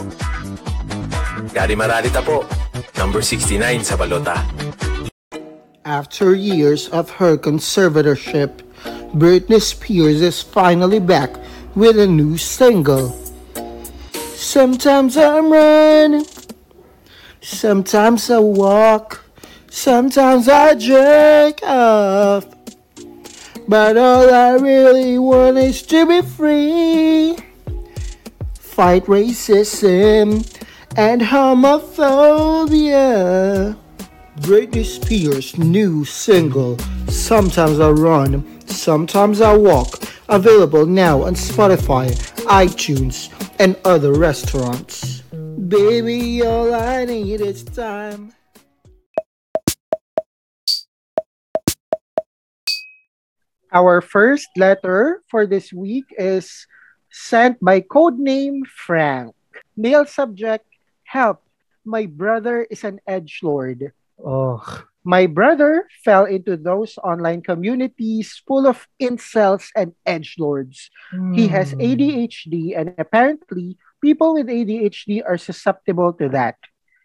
Gary 1.55 1.71
Maralita 1.71 2.19
po, 2.19 2.43
number 2.99 3.23
69 3.23 3.87
sa 3.87 3.95
balota. 3.95 4.43
After 5.87 6.35
years 6.35 6.91
of 6.91 7.07
her 7.23 7.39
conservatorship, 7.39 8.59
Britney 9.15 9.63
Spears 9.63 10.19
is 10.19 10.43
finally 10.43 10.99
back 10.99 11.31
with 11.71 11.95
a 11.95 12.11
new 12.11 12.35
single. 12.35 13.15
Sometimes 14.35 15.15
I'm 15.15 15.47
running, 15.47 16.27
sometimes 17.39 18.27
I 18.27 18.43
walk, 18.43 19.23
sometimes 19.71 20.51
I 20.51 20.75
jerk 20.75 21.63
off. 21.63 22.51
But 23.63 23.95
all 23.95 24.27
I 24.27 24.59
really 24.59 25.15
want 25.23 25.55
is 25.55 25.87
to 25.87 26.03
be 26.03 26.19
free. 26.19 27.39
Fight 28.59 29.07
racism 29.07 30.43
and 30.97 31.21
homophobia. 31.21 31.75
Britney 34.37 34.85
Spears' 34.85 35.57
new 35.57 36.05
single, 36.05 36.77
Sometimes 37.07 37.79
I 37.79 37.89
Run, 37.89 38.43
Sometimes 38.67 39.41
I 39.41 39.55
Walk, 39.55 40.03
available 40.29 40.85
now 40.85 41.23
on 41.23 41.35
Spotify, 41.35 42.11
iTunes, 42.45 43.29
and 43.59 43.75
other 43.85 44.13
restaurants. 44.13 45.21
Baby, 45.67 46.41
all 46.43 46.73
I 46.73 47.05
need 47.05 47.41
is 47.41 47.63
time. 47.63 48.33
Our 53.71 53.99
first 53.99 54.47
letter 54.55 55.21
for 55.27 55.45
this 55.45 55.73
week 55.73 56.05
is 56.17 56.65
sent 57.11 57.59
by 57.59 57.81
codename 57.81 58.65
Frank. 58.67 59.35
Male 59.75 60.05
subject, 60.05 60.65
help. 61.15 61.39
My 61.87 62.05
brother 62.05 62.67
is 62.67 62.83
an 62.83 62.99
edge 63.07 63.39
lord. 63.41 63.95
Oh, 64.19 64.59
My 65.05 65.29
brother 65.29 65.85
fell 66.03 66.25
into 66.25 66.57
those 66.57 66.97
online 66.97 67.45
communities 67.45 68.41
full 68.47 68.65
of 68.65 68.89
incels 68.97 69.69
and 69.77 69.93
edge 70.03 70.35
lords. 70.41 70.89
He 71.37 71.45
has 71.53 71.71
Hmm. 71.71 71.81
ADHD, 71.81 72.73
and 72.73 72.91
apparently, 72.97 73.77
people 74.01 74.33
with 74.33 74.49
ADHD 74.49 75.21
are 75.21 75.37
susceptible 75.37 76.09
to 76.17 76.27
that. 76.33 76.57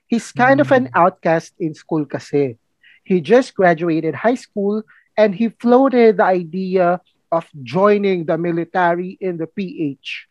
He's 0.09 0.33
kind 0.33 0.59
of 0.65 0.73
an 0.73 0.89
outcast 0.97 1.55
in 1.61 1.77
school 1.77 2.09
kasi. 2.09 2.57
He 3.05 3.21
just 3.21 3.55
graduated 3.55 4.17
high 4.27 4.41
school 4.41 4.83
and 5.17 5.35
he 5.37 5.53
floated 5.61 6.17
the 6.19 6.25
idea 6.27 7.05
of 7.31 7.47
joining 7.63 8.25
the 8.25 8.39
military 8.41 9.21
in 9.21 9.37
the 9.37 9.47
PH. 9.47 10.27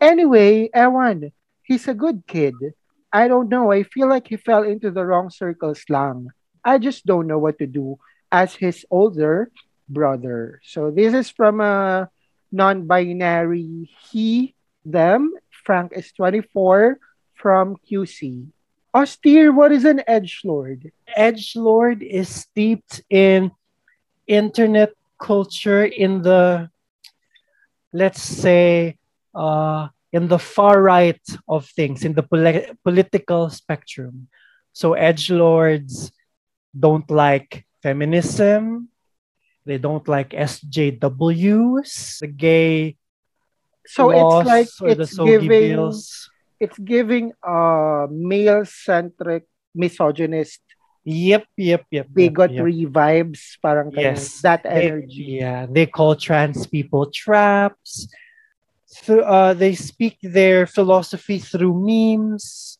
Anyway, 0.00 0.68
Ewan, 0.74 1.32
he's 1.64 1.88
a 1.88 1.94
good 1.96 2.22
kid. 2.28 2.54
I 3.16 3.28
don't 3.28 3.48
know. 3.48 3.72
I 3.72 3.82
feel 3.82 4.12
like 4.12 4.28
he 4.28 4.36
fell 4.36 4.62
into 4.62 4.90
the 4.92 5.00
wrong 5.00 5.30
circles 5.32 5.80
lang. 5.88 6.28
I 6.60 6.76
just 6.76 7.08
don't 7.08 7.26
know 7.26 7.40
what 7.40 7.56
to 7.64 7.66
do 7.66 7.96
as 8.30 8.52
his 8.52 8.84
older 8.90 9.48
brother. 9.88 10.60
So 10.60 10.90
this 10.90 11.14
is 11.14 11.30
from 11.32 11.64
a 11.64 12.10
non-binary 12.52 13.88
he, 14.12 14.54
them. 14.84 15.32
Frank 15.64 15.96
is 15.96 16.12
24 16.12 17.00
from 17.32 17.80
QC. 17.88 18.52
Austere, 18.92 19.48
what 19.50 19.72
is 19.72 19.86
an 19.86 20.04
edge 20.06 20.42
lord? 20.44 20.92
Edge 21.08 21.56
Lord 21.56 22.02
is 22.02 22.28
steeped 22.28 23.00
in 23.08 23.50
internet 24.26 24.92
culture 25.18 25.84
in 25.84 26.20
the 26.20 26.68
let's 27.92 28.20
say 28.20 28.98
uh 29.34 29.88
in 30.16 30.24
the 30.32 30.40
far 30.40 30.80
right 30.80 31.20
of 31.44 31.68
things 31.76 32.00
in 32.08 32.12
the 32.16 32.24
poli- 32.24 32.72
political 32.80 33.52
spectrum 33.52 34.28
so 34.72 34.96
edge 34.96 35.28
lords 35.28 36.08
don't 36.72 37.08
like 37.12 37.68
feminism 37.84 38.88
they 39.68 39.76
don't 39.76 40.06
like 40.08 40.30
sjws 40.32 42.18
the 42.20 42.30
gay 42.30 42.96
So 43.86 44.10
laws 44.10 44.42
it's 44.42 44.48
like 44.50 44.70
or 44.82 44.94
the 44.98 45.06
it's 45.06 45.14
giving 45.18 45.48
bills 45.48 46.30
it's 46.58 46.78
giving 46.80 47.30
a 47.44 48.06
male-centric 48.10 49.44
misogynist 49.76 50.58
yep 51.06 51.46
yep 51.54 51.86
yep 51.86 51.86
yep, 51.94 52.06
yep. 52.06 52.06
bigotry 52.10 52.82
vibes 52.90 53.54
parang 53.62 53.94
ganun. 53.94 54.18
Yes. 54.18 54.42
that 54.42 54.66
They- 54.66 54.90
energy. 54.90 55.38
yeah, 55.38 55.70
they 55.70 55.86
call 55.86 56.18
trans 56.18 56.66
people 56.66 57.06
traps. 57.14 58.10
Through, 58.88 59.22
uh, 59.22 59.54
they 59.54 59.74
speak 59.74 60.18
their 60.22 60.66
philosophy 60.66 61.38
through 61.38 61.74
memes, 61.74 62.78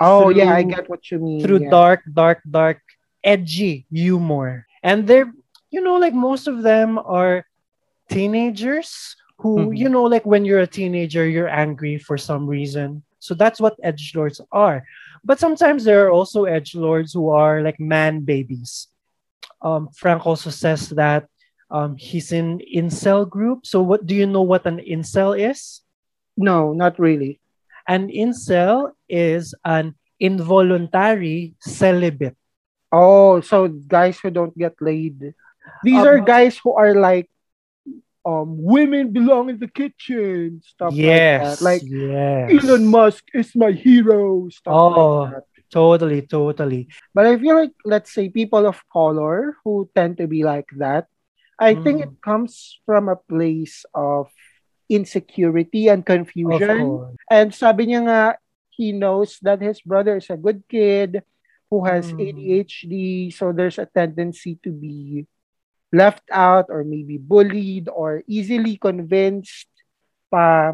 Oh 0.00 0.28
yeah, 0.30 0.54
I 0.54 0.62
get 0.62 0.88
what 0.88 1.10
you 1.10 1.18
mean. 1.18 1.40
through 1.42 1.62
yeah. 1.66 1.70
dark, 1.70 2.02
dark, 2.12 2.40
dark, 2.48 2.80
edgy 3.24 3.86
humor. 3.90 4.66
And 4.82 5.06
they're, 5.08 5.32
you 5.70 5.80
know, 5.82 5.96
like 5.96 6.14
most 6.14 6.46
of 6.46 6.62
them 6.62 6.98
are 6.98 7.44
teenagers 8.08 9.16
who, 9.38 9.70
Mhm. 9.70 9.76
you 9.76 9.88
know, 9.88 10.04
like 10.04 10.24
when 10.24 10.44
you're 10.44 10.60
a 10.60 10.66
teenager, 10.70 11.26
you're 11.26 11.48
angry 11.50 11.98
for 11.98 12.16
some 12.16 12.46
reason. 12.46 13.02
So 13.18 13.34
that's 13.34 13.60
what 13.60 13.74
edge 13.82 14.12
lords 14.14 14.40
are. 14.52 14.84
But 15.24 15.40
sometimes 15.40 15.82
there 15.84 16.06
are 16.06 16.12
also 16.12 16.44
edge 16.44 16.74
lords 16.74 17.12
who 17.12 17.28
are 17.30 17.62
like 17.62 17.80
man 17.80 18.20
babies. 18.22 18.88
Um, 19.62 19.88
Frank 19.90 20.26
also 20.26 20.50
says 20.50 20.90
that 20.90 21.26
um, 21.70 21.96
he's 21.96 22.32
in 22.32 22.60
incel 22.64 23.28
group. 23.28 23.66
So 23.66 23.82
what 23.82 24.06
do 24.06 24.14
you 24.14 24.26
know 24.26 24.42
what 24.42 24.66
an 24.66 24.78
incel 24.80 25.38
is? 25.38 25.82
No, 26.36 26.72
not 26.72 26.98
really. 26.98 27.40
An 27.86 28.08
incel 28.08 28.92
is 29.08 29.54
an 29.64 29.94
involuntary 30.20 31.54
celibate. 31.60 32.36
Oh, 32.92 33.40
so 33.40 33.68
guys 33.68 34.18
who 34.18 34.30
don't 34.30 34.56
get 34.56 34.74
laid. 34.80 35.34
These 35.84 36.00
Um, 36.00 36.06
are 36.08 36.20
guys 36.20 36.56
who 36.58 36.72
are 36.72 36.94
like 36.94 37.28
um 38.24 38.56
women 38.60 39.12
belong 39.12 39.48
in 39.48 39.58
the 39.58 39.68
kitchen, 39.68 40.60
stuff 40.64 40.92
yes, 40.92 41.60
like 41.60 41.82
that. 41.82 41.88
Like 41.88 42.52
yes. 42.52 42.64
Elon 42.64 42.86
Musk 42.86 43.24
is 43.32 43.54
my 43.56 43.72
hero, 43.72 44.48
stuff 44.48 44.72
Oh. 44.74 45.28
like 45.28 45.32
that. 45.34 45.44
Totally, 45.70 46.22
totally. 46.24 46.88
But 47.12 47.26
I 47.28 47.36
feel 47.36 47.54
like 47.56 47.76
let's 47.84 48.08
say 48.12 48.28
people 48.32 48.64
of 48.64 48.80
color 48.88 49.56
who 49.64 49.84
tend 49.94 50.16
to 50.16 50.26
be 50.26 50.40
like 50.42 50.68
that, 50.80 51.08
I 51.58 51.74
think 51.74 52.00
Mm. 52.00 52.06
it 52.06 52.14
comes 52.22 52.78
from 52.86 53.08
a 53.10 53.18
place 53.18 53.84
of 53.94 54.30
insecurity 54.88 55.88
and 55.88 56.06
confusion. 56.06 57.02
And 57.30 57.52
sabi 57.52 57.90
niya 57.90 58.00
nga, 58.06 58.22
he 58.70 58.94
knows 58.94 59.38
that 59.42 59.60
his 59.60 59.82
brother 59.82 60.16
is 60.16 60.30
a 60.30 60.38
good 60.38 60.64
kid 60.70 61.22
who 61.68 61.84
has 61.84 62.14
Mm. 62.14 62.20
ADHD, 62.22 62.94
so 63.34 63.52
there's 63.52 63.78
a 63.78 63.90
tendency 63.90 64.56
to 64.64 64.70
be 64.72 65.26
left 65.92 66.24
out 66.30 66.66
or 66.68 66.84
maybe 66.84 67.18
bullied 67.18 67.88
or 67.88 68.22
easily 68.28 68.76
convinced 68.76 69.68
pa. 70.30 70.72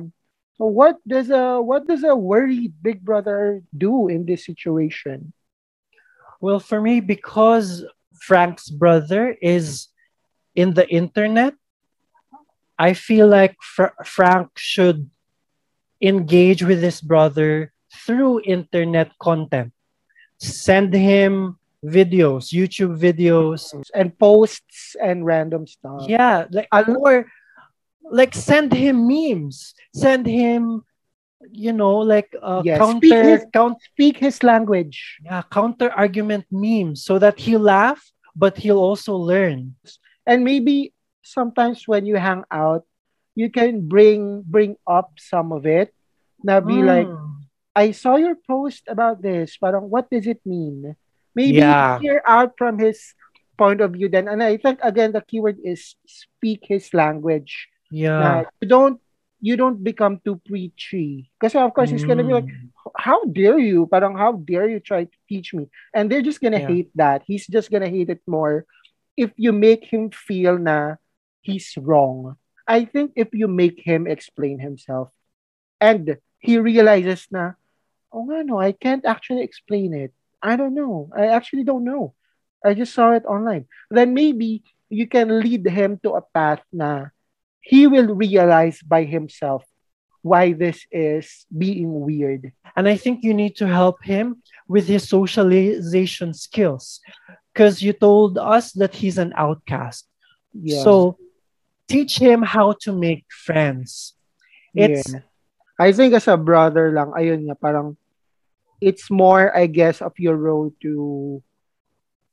So 0.55 0.71
what 0.71 1.03
does 1.03 1.31
a 1.31 1.59
what 1.59 1.87
does 1.87 2.05
a 2.07 2.15
worried 2.15 2.75
big 2.79 3.03
brother 3.03 3.63
do 3.75 4.07
in 4.07 4.27
this 4.27 4.47
situation? 4.47 5.33
Well, 6.41 6.61
for 6.61 6.81
me, 6.81 7.01
because 7.01 7.83
Frank's 8.23 8.71
brother 8.71 9.35
is 9.43 9.89
in 10.55 10.75
the 10.75 10.87
internet, 10.89 11.55
I 12.79 12.93
feel 12.95 13.29
like 13.29 13.57
Fra- 13.63 13.95
Frank 14.05 14.51
should 14.57 15.11
engage 16.03 16.63
with 16.63 16.83
his 16.83 17.01
brother 17.01 17.73
through 18.07 18.43
internet 18.45 19.13
content. 19.19 19.73
Send 20.39 20.93
him 20.93 21.59
videos, 21.85 22.51
YouTube 22.53 22.99
videos. 22.99 23.71
And 23.95 24.17
posts 24.19 24.97
and 25.01 25.25
random 25.25 25.67
stuff. 25.67 26.07
Yeah, 26.09 26.47
like 26.51 26.69
or 26.73 27.27
like 28.11 28.35
send 28.35 28.73
him 28.73 29.07
memes. 29.07 29.75
Send 29.95 30.27
him, 30.27 30.83
you 31.51 31.73
know, 31.73 31.99
like 31.99 32.35
uh, 32.43 32.63
Yes, 32.65 32.79
counter 32.79 32.99
speak 33.07 33.25
his- 33.25 33.47
count 33.53 33.79
Speak 33.95 34.17
his 34.19 34.43
language. 34.43 35.19
yeah, 35.25 35.43
counter 35.51 35.91
argument 35.93 36.45
memes 36.51 37.05
so 37.05 37.19
that 37.19 37.39
he'll 37.39 37.61
laugh, 37.63 38.03
but 38.35 38.59
he'll 38.59 38.81
also 38.83 39.15
learn. 39.15 39.77
And 40.27 40.45
maybe 40.45 40.93
sometimes 41.23 41.87
when 41.89 42.07
you 42.07 42.17
hang 42.17 42.45
out 42.51 42.85
you 43.35 43.51
can 43.51 43.87
bring 43.89 44.43
bring 44.47 44.77
up 44.87 45.13
some 45.19 45.53
of 45.53 45.67
it 45.67 45.93
now 46.43 46.61
be 46.61 46.83
like 46.83 47.09
Mm. 47.09 47.45
i 47.77 47.91
saw 47.91 48.17
your 48.17 48.37
post 48.47 48.85
about 48.89 49.23
this 49.23 49.57
parang 49.59 49.89
what 49.91 50.09
does 50.11 50.27
it 50.27 50.41
mean 50.47 50.95
maybe 51.35 51.59
Yeah. 51.61 51.99
hear 52.01 52.23
out 52.27 52.55
from 52.59 52.79
his 52.79 53.15
point 53.59 53.81
of 53.81 53.93
view 53.95 54.09
then 54.09 54.29
and 54.29 54.43
i 54.43 54.57
think 54.57 54.79
again 54.83 55.13
the 55.13 55.23
keyword 55.23 55.59
is 55.65 55.95
speak 56.07 56.65
his 56.67 56.93
language 56.95 57.69
yeah. 57.91 58.19
Na 58.19 58.31
you 58.61 58.69
don't 58.69 58.99
you 59.41 59.55
don't 59.57 59.83
become 59.85 60.19
too 60.25 60.41
preachy 60.47 61.31
because 61.39 61.55
of 61.55 61.73
course 61.75 61.91
he's 61.91 62.05
gonna 62.05 62.25
be 62.25 62.33
like 62.35 62.49
Mm. 62.49 62.71
how 62.99 63.23
dare 63.31 63.59
you 63.59 63.87
parang 63.89 64.17
how 64.17 64.33
dare 64.45 64.69
you 64.69 64.81
try 64.81 65.05
to 65.05 65.19
teach 65.29 65.53
me 65.55 65.69
and 65.95 66.09
they're 66.11 66.25
just 66.25 66.41
gonna 66.41 66.61
Yeah. 66.63 66.69
hate 66.69 66.91
that 66.97 67.23
he's 67.27 67.47
just 67.47 67.71
gonna 67.71 67.89
hate 67.91 68.11
it 68.11 68.21
more 68.27 68.65
if 69.17 69.31
you 69.37 69.53
make 69.53 69.85
him 69.85 70.11
feel 70.11 70.59
na 70.59 70.97
he's 71.41 71.75
wrong 71.79 72.37
i 72.67 72.85
think 72.85 73.13
if 73.17 73.29
you 73.33 73.49
make 73.49 73.81
him 73.81 74.07
explain 74.07 74.59
himself 74.59 75.11
and 75.81 76.17
he 76.39 76.59
realizes 76.59 77.27
na 77.31 77.53
oh 78.13 78.25
no 78.43 78.59
i 78.61 78.73
can't 78.73 79.05
actually 79.05 79.43
explain 79.43 79.93
it. 79.95 80.13
I 80.45 80.57
don't 80.57 80.75
know. 80.75 81.09
I 81.17 81.29
actually 81.33 81.65
don't 81.65 81.85
know. 81.85 82.13
I 82.63 82.75
just 82.75 82.93
saw 82.93 83.13
it 83.13 83.25
online. 83.25 83.65
Then 83.91 84.13
maybe 84.13 84.63
you 84.91 85.09
can 85.09 85.41
lead 85.41 85.67
him 85.67 85.99
to 86.05 86.21
a 86.21 86.21
path 86.21 86.61
na 86.71 87.09
he 87.61 87.87
will 87.87 88.15
realize 88.15 88.83
by 88.85 89.05
himself 89.05 89.65
why 90.21 90.53
this 90.53 90.85
is 90.93 91.47
being 91.49 91.89
weird. 92.01 92.53
And 92.77 92.89
I 92.89 92.97
think 92.97 93.25
you 93.25 93.33
need 93.33 93.57
to 93.57 93.67
help 93.67 94.05
him 94.05 94.43
with 94.69 94.87
his 94.87 95.09
socialization 95.09 96.35
skills 96.35 97.01
because 97.55 97.81
you 97.81 97.95
told 97.95 98.37
us 98.37 98.75
that 98.75 98.99
he's 98.99 99.17
an 99.17 99.33
outcast. 99.39 100.11
yeah 100.51 100.83
So 100.83 101.17
teach 101.87 102.19
him 102.19 102.43
how 102.43 102.75
to 102.83 102.91
make 102.91 103.31
friends. 103.31 104.19
It's 104.75 105.15
Yeah. 105.15 105.23
I 105.79 105.95
think 105.95 106.15
as 106.15 106.27
a 106.27 106.39
brother 106.39 106.91
lang, 106.91 107.15
ayun 107.15 107.47
nga, 107.51 107.59
parang 107.59 107.99
it's 108.83 109.11
more, 109.11 109.55
I 109.55 109.67
guess, 109.67 110.03
of 110.03 110.15
your 110.19 110.35
role 110.35 110.75
to 110.83 111.43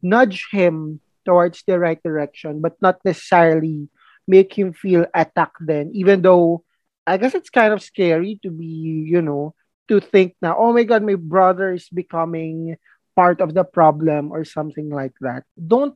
nudge 0.01 0.49
him 0.49 1.01
towards 1.25 1.63
the 1.65 1.77
right 1.77 2.01
direction, 2.01 2.61
but 2.61 2.77
not 2.81 3.01
necessarily 3.05 3.89
make 4.27 4.53
him 4.53 4.73
feel 4.73 5.05
attacked 5.13 5.61
then, 5.61 5.89
even 5.93 6.21
though 6.21 6.65
I 7.05 7.17
guess 7.17 7.33
it's 7.33 7.49
kind 7.49 7.73
of 7.73 7.81
scary 7.81 8.37
to 8.45 8.49
be, 8.49 9.05
you 9.09 9.21
know, 9.21 9.53
to 9.89 9.99
think 9.99 10.37
now, 10.41 10.57
oh 10.57 10.73
my 10.73 10.85
God, 10.85 11.01
my 11.01 11.17
brother 11.17 11.73
is 11.73 11.89
becoming 11.89 12.77
part 13.15 13.41
of 13.41 13.53
the 13.53 13.63
problem 13.63 14.31
or 14.31 14.43
something 14.45 14.89
like 14.89 15.13
that. 15.21 15.43
don't 15.57 15.95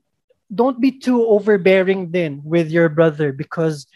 don't 0.54 0.80
be 0.80 0.92
too 0.92 1.26
overbearing 1.26 2.12
then 2.12 2.42
with 2.46 2.70
your 2.70 2.88
brother 2.88 3.34
because 3.34 3.88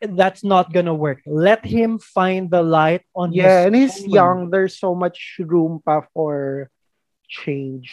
that's 0.00 0.44
not 0.44 0.72
gonna 0.72 0.94
work. 0.94 1.22
Let 1.24 1.64
him 1.64 1.98
find 1.98 2.50
the 2.50 2.62
light 2.62 3.02
on 3.16 3.32
Yeah, 3.32 3.64
his 3.64 3.66
and 3.66 3.74
he's 3.76 3.96
own. 4.04 4.10
young. 4.10 4.38
There's 4.50 4.78
so 4.78 4.94
much 4.94 5.36
room 5.40 5.80
pa 5.84 6.02
for 6.12 6.68
change. 7.28 7.92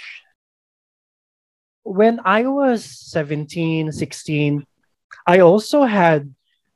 when 1.83 2.19
I 2.25 2.45
was 2.47 2.85
17, 2.85 3.91
16, 3.91 4.65
I 5.27 5.39
also 5.39 5.83
had 5.83 6.33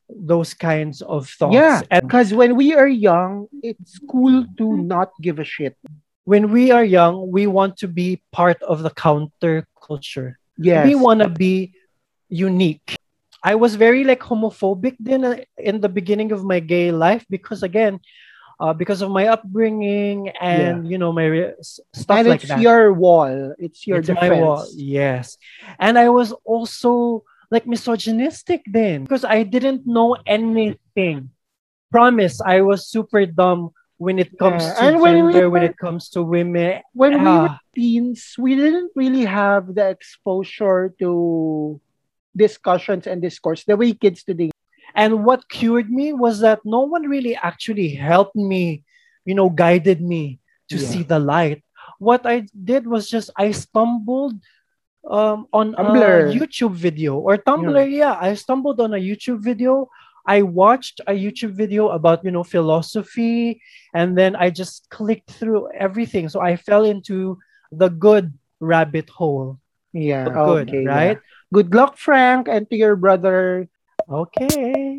those 0.09 0.53
kinds 0.53 1.01
of 1.01 1.29
thoughts. 1.29 1.53
Yeah, 1.55 1.81
because 2.01 2.33
when 2.33 2.55
we 2.55 2.73
are 2.73 2.87
young, 2.87 3.47
it's 3.63 3.99
cool 4.09 4.45
to 4.57 4.63
mm-hmm. 4.63 4.87
not 4.87 5.11
give 5.21 5.39
a 5.39 5.43
shit. 5.43 5.77
When 6.25 6.51
we 6.51 6.71
are 6.71 6.83
young, 6.83 7.31
we 7.31 7.47
want 7.47 7.77
to 7.77 7.87
be 7.87 8.21
part 8.31 8.61
of 8.63 8.83
the 8.83 8.89
counter 8.89 9.65
culture. 9.81 10.37
Yes. 10.57 10.85
We 10.85 10.95
want 10.95 11.21
to 11.21 11.29
be 11.29 11.73
unique. 12.29 12.97
I 13.43 13.53
was 13.55 13.75
very 13.75 14.03
like 14.03 14.21
homophobic 14.21 14.97
then 14.99 15.23
uh, 15.23 15.37
in 15.57 15.79
the 15.79 15.89
beginning 15.89 16.31
of 16.31 16.43
my 16.43 16.59
gay 16.59 16.91
life 16.91 17.25
because 17.29 17.61
again, 17.61 17.99
uh, 18.59 18.73
because 18.73 19.01
of 19.03 19.11
my 19.11 19.27
upbringing 19.27 20.29
and 20.41 20.89
you 20.89 20.97
know 20.97 21.11
my 21.11 21.25
re- 21.25 21.53
stuff 21.61 22.17
and 22.17 22.27
like 22.27 22.41
it's 22.41 22.49
that. 22.49 22.59
your 22.59 22.93
wall. 22.93 23.53
It's 23.59 23.85
your 23.85 23.99
It's 23.99 24.07
defense. 24.07 24.31
my 24.31 24.41
wall. 24.41 24.65
Yes. 24.73 25.37
And 25.77 25.99
I 25.99 26.09
was 26.09 26.31
also 26.43 27.23
like 27.51 27.67
misogynistic 27.67 28.63
then 28.65 29.03
because 29.03 29.23
I 29.23 29.43
didn't 29.43 29.85
know 29.85 30.17
anything. 30.25 31.29
Promise, 31.91 32.41
I 32.41 32.61
was 32.61 32.87
super 32.87 33.25
dumb 33.27 33.71
when 33.97 34.19
it 34.19 34.37
comes 34.37 34.63
Yeah, 34.63 34.73
to 34.73 34.81
and 34.87 35.01
when 35.01 35.25
we 35.25 35.33
gender, 35.33 35.49
when 35.49 35.63
it 35.63 35.77
comes 35.77 36.09
to 36.11 36.23
women. 36.23 36.81
When 36.93 37.13
we 37.23 37.31
were 37.39 37.55
Ah. 37.55 37.59
teens, 37.73 38.35
we 38.37 38.55
didn't 38.55 38.91
really 38.95 39.23
have 39.25 39.73
the 39.75 39.87
exposure 39.89 40.93
to 40.99 41.79
discussions 42.35 43.07
and 43.07 43.21
discourse 43.21 43.63
the 43.63 43.77
way 43.77 43.93
kids 43.93 44.23
today. 44.23 44.51
And 44.95 45.23
what 45.25 45.47
cured 45.49 45.89
me 45.89 46.13
was 46.13 46.39
that 46.39 46.59
no 46.65 46.81
one 46.81 47.07
really 47.07 47.35
actually 47.35 47.89
helped 47.95 48.35
me, 48.35 48.83
you 49.25 49.35
know, 49.35 49.49
guided 49.49 50.01
me 50.01 50.39
to 50.69 50.75
Yeah. 50.77 50.87
see 50.87 51.03
the 51.03 51.19
light. 51.19 51.63
What 51.99 52.25
I 52.25 52.47
did 52.51 52.87
was 52.87 53.07
just 53.09 53.29
I 53.35 53.51
stumbled 53.51 54.35
um, 55.05 55.45
on 55.53 55.75
Tumblr. 55.75 56.01
a 56.01 56.33
YouTube 56.33 56.73
video 56.73 57.15
or 57.19 57.37
Tumblr. 57.37 57.85
Yeah. 57.91 58.17
I 58.19 58.33
stumbled 58.33 58.81
on 58.81 58.93
a 58.93 58.97
YouTube 58.97 59.39
video. 59.39 59.87
I 60.25 60.41
watched 60.41 61.01
a 61.07 61.13
YouTube 61.13 61.53
video 61.53 61.89
about 61.89 62.25
you 62.25 62.31
know 62.31 62.43
philosophy, 62.43 63.61
and 63.93 64.17
then 64.17 64.35
I 64.35 64.49
just 64.49 64.89
clicked 64.89 65.31
through 65.31 65.69
everything. 65.73 66.29
So 66.29 66.41
I 66.41 66.55
fell 66.55 66.83
into 66.83 67.37
the 67.71 67.89
good 67.89 68.33
rabbit 68.59 69.09
hole. 69.09 69.59
Yeah. 69.93 70.25
Good, 70.25 70.69
okay, 70.69 70.85
right? 70.85 71.17
yeah. 71.17 71.23
Good 71.53 71.73
luck, 71.73 71.97
Frank, 71.97 72.47
and 72.47 72.69
to 72.69 72.75
your 72.75 72.95
brother. 72.95 73.69
Okay. 74.09 74.97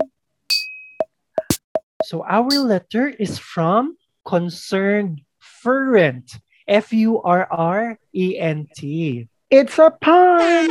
So 2.04 2.24
our 2.24 2.48
letter 2.48 3.08
is 3.08 3.38
from 3.38 3.96
Concerned 4.24 5.22
Furrent. 5.38 6.38
F 6.68 6.92
U 6.92 7.22
R 7.22 7.46
R 7.50 7.98
E 8.12 8.38
N 8.38 8.66
T. 8.74 9.28
It's 9.50 9.78
a 9.78 9.90
pun. 9.90 10.70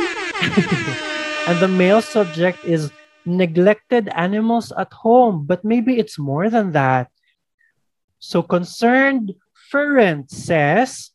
and 1.48 1.58
the 1.60 1.68
male 1.68 2.02
subject 2.02 2.64
is 2.64 2.90
neglected 3.26 4.08
animals 4.08 4.72
at 4.78 4.92
home, 4.92 5.44
but 5.46 5.64
maybe 5.64 5.98
it's 5.98 6.18
more 6.18 6.48
than 6.48 6.72
that. 6.72 7.10
So 8.18 8.42
Concerned 8.42 9.34
Furrent 9.70 10.30
says, 10.30 11.10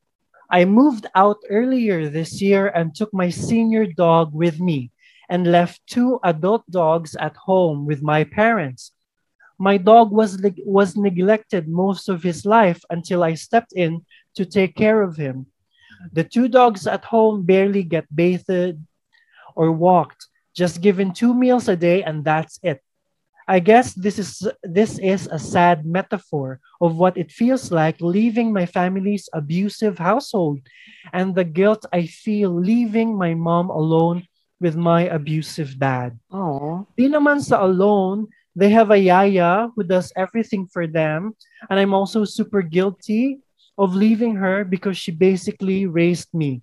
I 0.51 0.65
moved 0.65 1.07
out 1.15 1.37
earlier 1.49 2.09
this 2.09 2.41
year 2.41 2.67
and 2.67 2.93
took 2.93 3.13
my 3.13 3.29
senior 3.29 3.85
dog 3.85 4.33
with 4.33 4.59
me 4.59 4.91
and 5.29 5.47
left 5.47 5.79
two 5.87 6.19
adult 6.23 6.69
dogs 6.69 7.15
at 7.15 7.35
home 7.37 7.85
with 7.85 8.03
my 8.03 8.25
parents. 8.25 8.91
My 9.57 9.77
dog 9.77 10.11
was 10.11 10.41
was 10.65 10.97
neglected 10.97 11.69
most 11.69 12.09
of 12.09 12.23
his 12.23 12.45
life 12.45 12.83
until 12.89 13.23
I 13.23 13.35
stepped 13.35 13.71
in 13.73 14.05
to 14.35 14.43
take 14.43 14.75
care 14.75 15.01
of 15.01 15.15
him. 15.15 15.45
The 16.11 16.25
two 16.25 16.49
dogs 16.49 16.85
at 16.87 17.05
home 17.05 17.45
barely 17.45 17.83
get 17.83 18.13
bathed 18.13 18.75
or 19.55 19.71
walked, 19.71 20.27
just 20.55 20.81
given 20.81 21.13
two 21.13 21.33
meals 21.33 21.67
a 21.67 21.75
day 21.75 22.03
and 22.03 22.23
that's 22.23 22.59
it. 22.63 22.81
I 23.47 23.59
guess 23.59 23.93
this 23.93 24.19
is 24.19 24.47
this 24.63 24.99
is 24.99 25.27
a 25.27 25.39
sad 25.39 25.83
metaphor 25.85 26.59
of 26.79 26.95
what 26.95 27.17
it 27.17 27.31
feels 27.31 27.71
like 27.71 27.99
leaving 27.99 28.53
my 28.53 28.65
family's 28.65 29.27
abusive 29.33 29.97
household 29.97 30.63
and 31.11 31.35
the 31.35 31.43
guilt 31.43 31.85
I 31.91 32.05
feel 32.05 32.53
leaving 32.53 33.17
my 33.17 33.33
mom 33.33 33.69
alone 33.69 34.23
with 34.61 34.77
my 34.77 35.09
abusive 35.09 35.75
dad. 35.75 36.15
Oh. 36.31 36.87
Di 36.95 37.09
naman 37.09 37.41
sa 37.41 37.65
alone, 37.65 38.29
they 38.55 38.69
have 38.69 38.93
a 38.93 38.99
yaya 38.99 39.73
who 39.75 39.83
does 39.83 40.13
everything 40.15 40.69
for 40.69 40.85
them 40.85 41.35
and 41.67 41.75
I'm 41.75 41.97
also 41.97 42.23
super 42.23 42.61
guilty 42.61 43.41
of 43.75 43.97
leaving 43.97 44.37
her 44.37 44.63
because 44.63 44.95
she 44.95 45.11
basically 45.11 45.89
raised 45.89 46.29
me. 46.31 46.61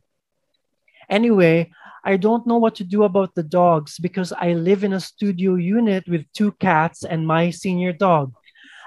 Anyway, 1.11 1.73
I 2.05 2.17
don't 2.17 2.47
know 2.47 2.59
what 2.59 2.75
to 2.77 2.85
do 2.85 3.03
about 3.05 3.35
the 3.35 3.43
dogs 3.43 3.99
because 3.99 4.33
I 4.33 4.53
live 4.55 4.85
in 4.85 4.93
a 4.93 5.01
studio 5.01 5.55
unit 5.57 6.05
with 6.09 6.25
two 6.33 6.53
cats 6.53 7.05
and 7.05 7.27
my 7.27 7.51
senior 7.51 7.93
dog. 7.93 8.33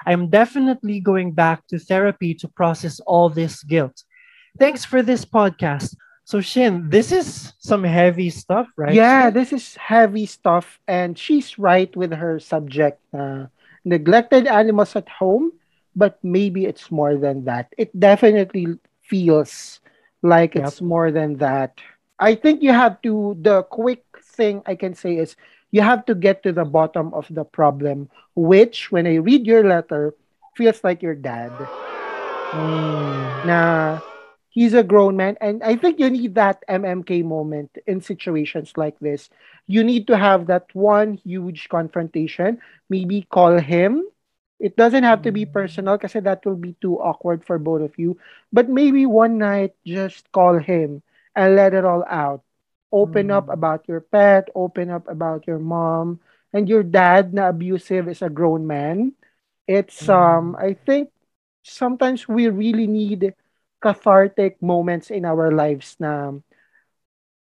I'm 0.06 0.30
definitely 0.30 1.00
going 1.00 1.34
back 1.34 1.67
to 1.67 1.78
therapy 1.80 2.34
to 2.36 2.47
process 2.47 3.00
all 3.02 3.30
this 3.30 3.63
guilt. 3.63 4.04
Thanks 4.58 4.84
for 4.86 5.02
this 5.02 5.26
podcast. 5.26 5.95
So, 6.24 6.39
Shin, 6.41 6.89
this 6.89 7.12
is 7.12 7.54
some 7.60 7.84
heavy 7.84 8.30
stuff, 8.30 8.67
right? 8.78 8.93
Yeah, 8.93 9.30
this 9.30 9.52
is 9.52 9.76
heavy 9.76 10.26
stuff, 10.26 10.80
and 10.88 11.17
she's 11.17 11.60
right 11.60 11.93
with 11.95 12.13
her 12.13 12.39
subject. 12.39 13.02
Uh, 13.13 13.47
neglected 13.84 14.47
animals 14.47 14.95
at 14.95 15.10
home, 15.10 15.52
but 15.95 16.19
maybe 16.24 16.65
it's 16.65 16.91
more 16.91 17.17
than 17.17 17.45
that. 17.45 17.74
It 17.78 17.91
definitely 17.97 18.78
feels 19.02 19.80
like 20.21 20.56
Yep. 20.56 20.67
it's 20.67 20.82
more 20.82 21.12
than 21.12 21.38
that. 21.38 21.82
I 22.22 22.36
think 22.36 22.62
you 22.62 22.72
have 22.72 23.02
to, 23.02 23.36
the 23.42 23.64
quick 23.64 24.06
thing 24.22 24.62
I 24.68 24.76
can 24.76 24.94
say 24.94 25.18
is 25.18 25.36
you 25.72 25.82
have 25.82 26.06
to 26.06 26.14
get 26.14 26.44
to 26.44 26.54
the 26.54 26.66
bottom 26.66 27.12
of 27.16 27.26
the 27.34 27.44
problem, 27.44 28.10
which, 28.36 28.92
when 28.92 29.08
I 29.08 29.16
read 29.16 29.48
your 29.48 29.66
letter, 29.68 30.14
feels 30.56 30.84
like 30.84 31.02
your 31.02 31.16
dad. 31.16 31.50
Mm, 32.52 33.46
na 33.48 34.00
he's 34.52 34.76
a 34.76 34.84
grown 34.84 35.16
man 35.16 35.38
and 35.40 35.64
I 35.64 35.78
think 35.78 35.98
you 35.98 36.10
need 36.12 36.36
that 36.36 36.62
MMK 36.70 37.24
moment 37.24 37.72
in 37.88 38.02
situations 38.02 38.74
like 38.76 39.00
this. 39.00 39.30
You 39.66 39.84
need 39.84 40.06
to 40.08 40.18
have 40.18 40.46
that 40.48 40.68
one 40.76 41.16
huge 41.16 41.70
confrontation, 41.70 42.60
maybe 42.90 43.26
call 43.32 43.58
him. 43.58 44.06
It 44.60 44.76
doesn't 44.78 45.08
have 45.08 45.24
to 45.24 45.32
be 45.32 45.48
personal 45.48 45.98
kasi 45.98 46.20
that 46.20 46.46
will 46.46 46.60
be 46.60 46.76
too 46.82 47.02
awkward 47.02 47.42
for 47.44 47.58
both 47.58 47.82
of 47.82 47.98
you. 47.98 48.20
But 48.54 48.70
maybe 48.70 49.08
one 49.08 49.40
night 49.40 49.74
just 49.88 50.30
call 50.32 50.60
him 50.60 51.02
and 51.36 51.56
let 51.56 51.74
it 51.74 51.86
all 51.86 52.04
out. 52.10 52.44
Open 52.91 53.32
up 53.32 53.48
Mm. 53.48 53.52
about 53.52 53.88
your 53.88 54.02
pet, 54.02 54.50
open 54.56 54.89
up 54.89 55.08
about 55.08 55.48
your 55.48 55.60
mom 55.60 56.20
and 56.54 56.67
your 56.70 56.84
dad 56.84 57.34
na 57.34 57.50
abusive 57.50 58.08
is 58.08 58.22
a 58.22 58.30
grown 58.30 58.65
man. 58.67 59.13
It's 59.67 60.08
um 60.10 60.56
Mm. 60.56 60.60
I 60.60 60.74
think 60.76 61.10
sometimes 61.63 62.28
we 62.28 62.48
really 62.48 62.88
need 62.88 63.34
cathartic 63.82 64.62
moments 64.62 65.10
in 65.10 65.26
our 65.26 65.52
lives 65.52 65.96
na 66.00 66.34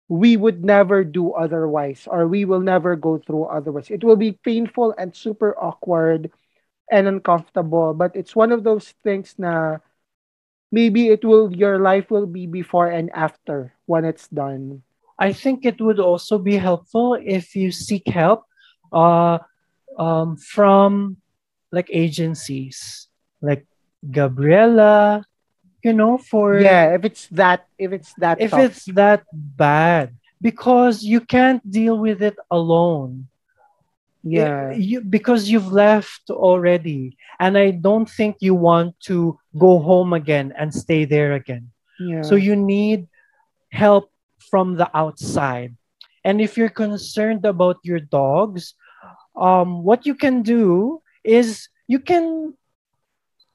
we 0.08 0.36
would 0.36 0.64
never 0.64 1.04
do 1.04 1.32
otherwise 1.32 2.06
or 2.10 2.26
we 2.26 2.44
will 2.44 2.60
never 2.60 2.96
go 2.96 3.18
through 3.18 3.44
otherwise. 3.44 3.90
It 3.90 4.04
will 4.04 4.16
be 4.16 4.32
painful 4.32 4.94
and 4.98 5.14
super 5.14 5.56
awkward 5.58 6.30
and 6.90 7.06
uncomfortable, 7.08 7.94
but 7.94 8.14
it's 8.14 8.36
one 8.36 8.52
of 8.52 8.64
those 8.64 8.92
things 9.02 9.34
na 9.38 9.78
maybe 10.72 11.08
it 11.08 11.24
will 11.24 11.52
your 11.54 11.78
life 11.78 12.10
will 12.10 12.26
be 12.26 12.46
before 12.46 12.88
and 12.88 13.10
after 13.14 13.72
when 13.86 14.04
it's 14.04 14.28
done. 14.28 14.82
I 15.18 15.32
think 15.32 15.64
it 15.64 15.80
would 15.80 16.00
also 16.00 16.38
be 16.38 16.56
helpful 16.56 17.14
if 17.20 17.54
you 17.56 17.70
seek 17.72 18.06
help 18.08 18.44
uh, 18.92 19.38
um, 19.98 20.36
from 20.36 21.16
like 21.72 21.88
agencies 21.92 23.08
like 23.40 23.66
Gabriela, 24.10 25.24
you 25.82 25.92
know, 25.92 26.18
for 26.18 26.58
Yeah, 26.60 26.94
if 26.94 27.04
it's 27.04 27.26
that 27.28 27.66
if 27.78 27.92
it's 27.92 28.14
that 28.18 28.38
if 28.40 28.50
tough. 28.50 28.60
it's 28.60 28.84
that 28.94 29.24
bad, 29.32 30.16
because 30.40 31.02
you 31.02 31.20
can't 31.20 31.62
deal 31.70 31.98
with 31.98 32.22
it 32.22 32.36
alone. 32.50 33.28
Yeah. 34.26 34.72
you, 34.72 35.00
because 35.00 35.48
you've 35.48 35.70
left 35.70 36.30
already, 36.30 37.16
and 37.38 37.56
I 37.56 37.70
don't 37.70 38.10
think 38.10 38.36
you 38.40 38.54
want 38.54 38.98
to 39.06 39.38
go 39.56 39.78
home 39.78 40.12
again 40.12 40.52
and 40.58 40.74
stay 40.74 41.04
there 41.06 41.34
again. 41.34 41.70
Yeah. 42.00 42.22
So 42.22 42.34
you 42.34 42.56
need 42.56 43.06
help 43.70 44.10
from 44.38 44.76
the 44.76 44.90
outside. 44.96 45.76
And 46.24 46.40
if 46.40 46.56
you're 46.58 46.74
concerned 46.74 47.46
about 47.46 47.78
your 47.82 48.00
dogs, 48.00 48.74
um, 49.36 49.84
what 49.84 50.06
you 50.06 50.14
can 50.14 50.42
do 50.42 51.02
is 51.22 51.68
you 51.86 52.00
can 52.00 52.54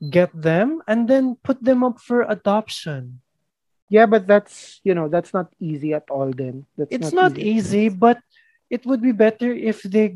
get 0.10 0.32
them 0.34 0.82
and 0.88 1.08
then 1.08 1.36
put 1.44 1.62
them 1.64 1.84
up 1.84 2.00
for 2.00 2.24
adoption. 2.24 3.22
yeah, 3.92 4.06
but 4.08 4.26
that's 4.26 4.80
you 4.84 4.96
know, 4.96 5.10
that's 5.10 5.34
not 5.34 5.52
easy 5.60 5.94
at 5.94 6.08
all 6.10 6.32
then. 6.32 6.66
That's 6.78 6.92
It's 6.92 7.12
not 7.12 7.38
easy. 7.38 7.88
easy, 7.88 7.90
but 7.90 8.20
it 8.72 8.88
would 8.88 9.04
be 9.04 9.12
better 9.12 9.52
if 9.52 9.84
they 9.84 10.16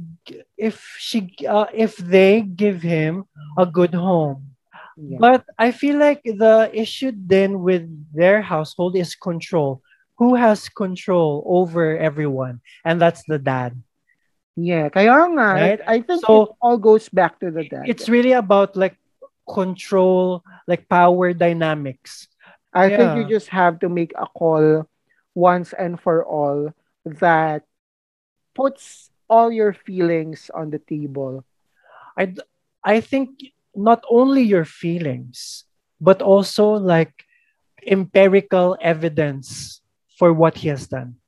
if 0.56 0.80
she 0.96 1.28
uh, 1.44 1.68
if 1.76 2.00
they 2.00 2.40
give 2.40 2.80
him 2.82 3.28
a 3.60 3.68
good 3.68 3.92
home. 3.94 4.56
Yeah. 4.96 5.20
But 5.20 5.44
I 5.60 5.76
feel 5.76 6.00
like 6.00 6.24
the 6.24 6.72
issue 6.72 7.12
then 7.12 7.60
with 7.60 7.84
their 8.16 8.40
household 8.42 8.96
is 8.96 9.12
control. 9.14 9.84
Who 10.16 10.40
has 10.40 10.72
control 10.72 11.44
over 11.44 12.00
everyone? 12.00 12.64
And 12.88 12.96
that's 13.04 13.28
the 13.28 13.36
dad. 13.36 13.76
Yeah, 14.56 14.88
kaya 14.88 15.28
nga, 15.36 15.50
Right? 15.52 15.82
I 15.84 16.00
think 16.00 16.24
So- 16.24 16.48
it 16.48 16.50
all 16.64 16.80
goes 16.80 17.12
back 17.12 17.44
to 17.44 17.52
the 17.52 17.68
dad. 17.68 17.84
It's 17.92 18.08
really 18.08 18.32
about 18.32 18.80
like 18.80 18.96
control, 19.52 20.48
like 20.64 20.88
power 20.88 21.36
dynamics. 21.36 22.32
I 22.72 22.88
think 22.88 23.20
you 23.20 23.24
just 23.28 23.52
have 23.52 23.84
to 23.84 23.92
make 23.92 24.16
a 24.16 24.28
call 24.32 24.88
once 25.36 25.76
and 25.76 26.00
for 26.00 26.24
all 26.24 26.72
that 27.04 27.68
puts 28.56 29.12
all 29.30 29.52
your 29.52 29.74
feelings 29.74 30.50
on 30.54 30.72
the 30.72 30.80
table. 30.80 31.44
I 32.18 32.34
I 32.84 33.02
think 33.02 33.52
not 33.76 34.04
only 34.10 34.42
your 34.42 34.66
feelings, 34.66 35.66
but 36.00 36.22
also 36.22 36.80
like 36.80 37.26
empirical 37.86 38.78
evidence 38.82 39.82
for 40.18 40.34
what 40.34 40.58
he 40.58 40.70
has 40.70 40.88
done. 40.88 41.20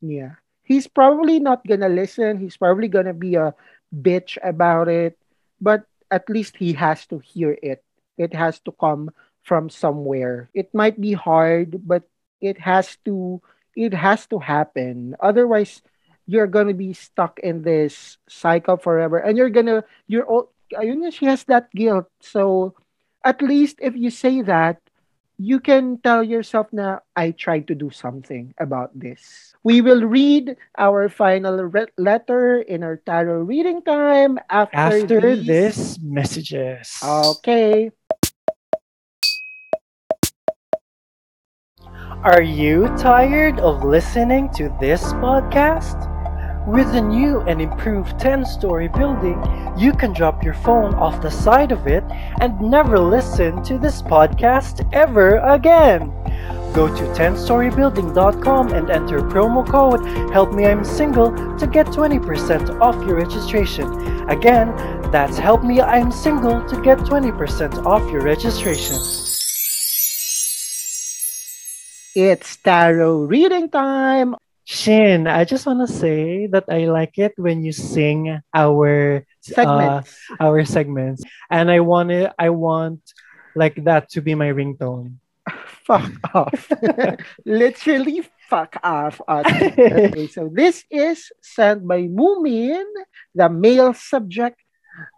Yeah. 0.00 0.42
He's 0.64 0.88
probably 0.88 1.38
not 1.38 1.64
gonna 1.66 1.88
listen. 1.88 2.38
He's 2.38 2.56
probably 2.56 2.88
gonna 2.88 3.14
be 3.14 3.36
a 3.36 3.54
bitch 3.94 4.36
about 4.42 4.88
it, 4.88 5.16
but 5.60 5.84
at 6.10 6.28
least 6.28 6.56
he 6.56 6.72
has 6.74 7.06
to 7.08 7.18
hear 7.18 7.56
it. 7.62 7.84
It 8.18 8.34
has 8.34 8.60
to 8.66 8.72
come 8.72 9.10
from 9.42 9.70
somewhere. 9.70 10.50
It 10.54 10.72
might 10.74 11.00
be 11.00 11.12
hard, 11.12 11.86
but 11.86 12.02
it 12.40 12.58
has 12.58 12.96
to 13.04 13.40
it 13.76 13.92
has 13.94 14.26
to 14.28 14.38
happen. 14.38 15.16
Otherwise, 15.20 15.82
you're 16.26 16.48
gonna 16.50 16.74
be 16.74 16.92
stuck 16.92 17.38
in 17.40 17.62
this 17.62 18.18
cycle 18.28 18.76
forever, 18.76 19.18
and 19.18 19.36
you're 19.36 19.50
gonna 19.52 19.84
you're 20.06 20.26
all. 20.26 20.50
Ayun 20.74 21.06
she 21.12 21.26
has 21.26 21.44
that 21.44 21.70
guilt. 21.72 22.08
So, 22.20 22.74
at 23.24 23.42
least 23.42 23.78
if 23.78 23.94
you 23.94 24.10
say 24.10 24.40
that, 24.42 24.80
you 25.38 25.60
can 25.60 25.98
tell 26.02 26.22
yourself 26.22 26.68
na 26.72 26.98
I 27.14 27.30
tried 27.32 27.66
to 27.68 27.74
do 27.74 27.90
something 27.90 28.54
about 28.58 28.90
this. 28.94 29.54
We 29.62 29.80
will 29.80 30.02
read 30.06 30.56
our 30.78 31.08
final 31.08 31.58
re- 31.62 31.92
letter 31.98 32.60
in 32.62 32.82
our 32.82 32.96
tarot 32.96 33.42
reading 33.44 33.82
time 33.82 34.38
after, 34.48 34.76
After 35.04 35.36
these- 35.36 35.46
this 35.46 35.78
messages. 36.02 36.98
Okay. 37.02 37.90
Are 42.24 42.42
you 42.42 42.88
tired 42.96 43.60
of 43.60 43.84
listening 43.84 44.48
to 44.56 44.72
this 44.80 45.12
podcast? 45.20 46.13
With 46.66 46.92
the 46.92 47.00
new 47.02 47.42
and 47.42 47.60
improved 47.60 48.18
10 48.18 48.46
story 48.46 48.88
building, 48.88 49.38
you 49.76 49.92
can 49.92 50.14
drop 50.14 50.42
your 50.42 50.54
phone 50.54 50.94
off 50.94 51.20
the 51.20 51.30
side 51.30 51.72
of 51.72 51.86
it 51.86 52.02
and 52.40 52.58
never 52.58 52.98
listen 52.98 53.62
to 53.64 53.76
this 53.76 54.00
podcast 54.00 54.88
ever 54.94 55.40
again. 55.40 56.08
Go 56.72 56.88
to 56.88 57.02
10storybuilding.com 57.12 58.72
and 58.72 58.90
enter 58.90 59.20
promo 59.20 59.68
code 59.68 60.06
Help 60.32 60.54
Me 60.54 60.64
I'm 60.64 60.84
Single 60.84 61.30
to 61.58 61.66
get 61.66 61.86
20% 61.88 62.80
off 62.80 62.96
your 63.06 63.16
registration. 63.16 63.86
Again, 64.30 64.74
that's 65.12 65.36
Help 65.36 65.64
Me 65.64 65.82
I'm 65.82 66.10
Single 66.10 66.66
to 66.66 66.80
get 66.80 66.96
20% 66.98 67.84
off 67.84 68.10
your 68.10 68.22
registration. 68.22 68.96
It's 72.14 72.56
tarot 72.56 73.24
reading 73.24 73.68
time. 73.68 74.36
Shin, 74.64 75.26
I 75.26 75.44
just 75.44 75.66
want 75.66 75.86
to 75.86 75.92
say 75.92 76.46
that 76.48 76.64
I 76.68 76.86
like 76.88 77.18
it 77.18 77.34
when 77.36 77.62
you 77.62 77.72
sing 77.72 78.40
our 78.54 79.26
Segments. 79.40 80.16
uh, 80.30 80.36
our 80.40 80.64
segments, 80.64 81.22
and 81.50 81.70
I 81.70 81.80
want 81.80 82.10
it. 82.10 82.32
I 82.38 82.48
want 82.48 83.00
like 83.54 83.76
that 83.84 84.08
to 84.16 84.22
be 84.22 84.34
my 84.34 84.48
ringtone. 84.48 85.20
fuck 85.84 86.10
off. 86.32 86.72
Literally 87.44 88.24
fuck 88.48 88.80
off. 88.82 89.20
okay, 89.28 90.28
so 90.32 90.48
this 90.48 90.84
is 90.90 91.28
sent 91.42 91.86
by 91.86 92.08
Moomin, 92.08 92.88
the 93.34 93.50
male 93.50 93.92
subject. 93.92 94.56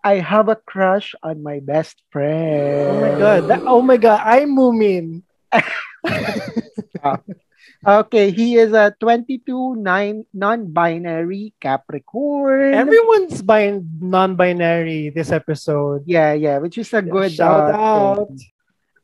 I 0.03 0.19
have 0.19 0.49
a 0.49 0.57
crush 0.57 1.15
on 1.23 1.43
my 1.45 1.61
best 1.61 2.03
friend. 2.11 2.91
Oh 2.91 3.01
my 3.01 3.15
god! 3.19 3.41
That, 3.47 3.63
oh 3.63 3.83
my 3.83 3.97
god! 3.97 4.21
I'm 4.25 4.57
Moomin. 4.57 5.23
Okay, 7.87 8.33
he 8.33 8.57
is 8.57 8.73
a 8.73 8.91
22 8.99 9.77
nine, 9.77 10.25
non-binary 10.35 11.55
Capricorn. 11.61 12.75
Everyone's 12.75 13.43
bi- 13.43 13.79
non-binary 14.01 15.11
this 15.11 15.31
episode. 15.31 16.03
yeah, 16.05 16.33
yeah, 16.33 16.59
which 16.59 16.79
is 16.79 16.93
a 16.93 17.01
good 17.03 17.31
Shout 17.31 17.71
uh, 17.71 17.79
out. 17.79 18.29
thing. 18.29 18.41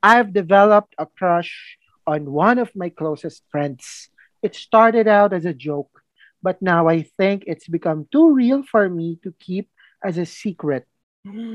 I've 0.02 0.32
developed 0.32 0.96
a 0.98 1.06
crush 1.06 1.78
on 2.08 2.26
one 2.32 2.58
of 2.58 2.74
my 2.74 2.88
closest 2.88 3.44
friends. 3.50 4.10
It 4.42 4.56
started 4.56 5.06
out 5.06 5.32
as 5.32 5.44
a 5.44 5.54
joke, 5.54 6.02
but 6.42 6.60
now 6.60 6.88
I 6.88 7.02
think 7.16 7.44
it's 7.46 7.68
become 7.68 8.08
too 8.10 8.34
real 8.34 8.64
for 8.64 8.90
me 8.90 9.20
to 9.22 9.32
keep 9.38 9.70
as 10.02 10.18
a 10.18 10.26
secret. 10.26 10.86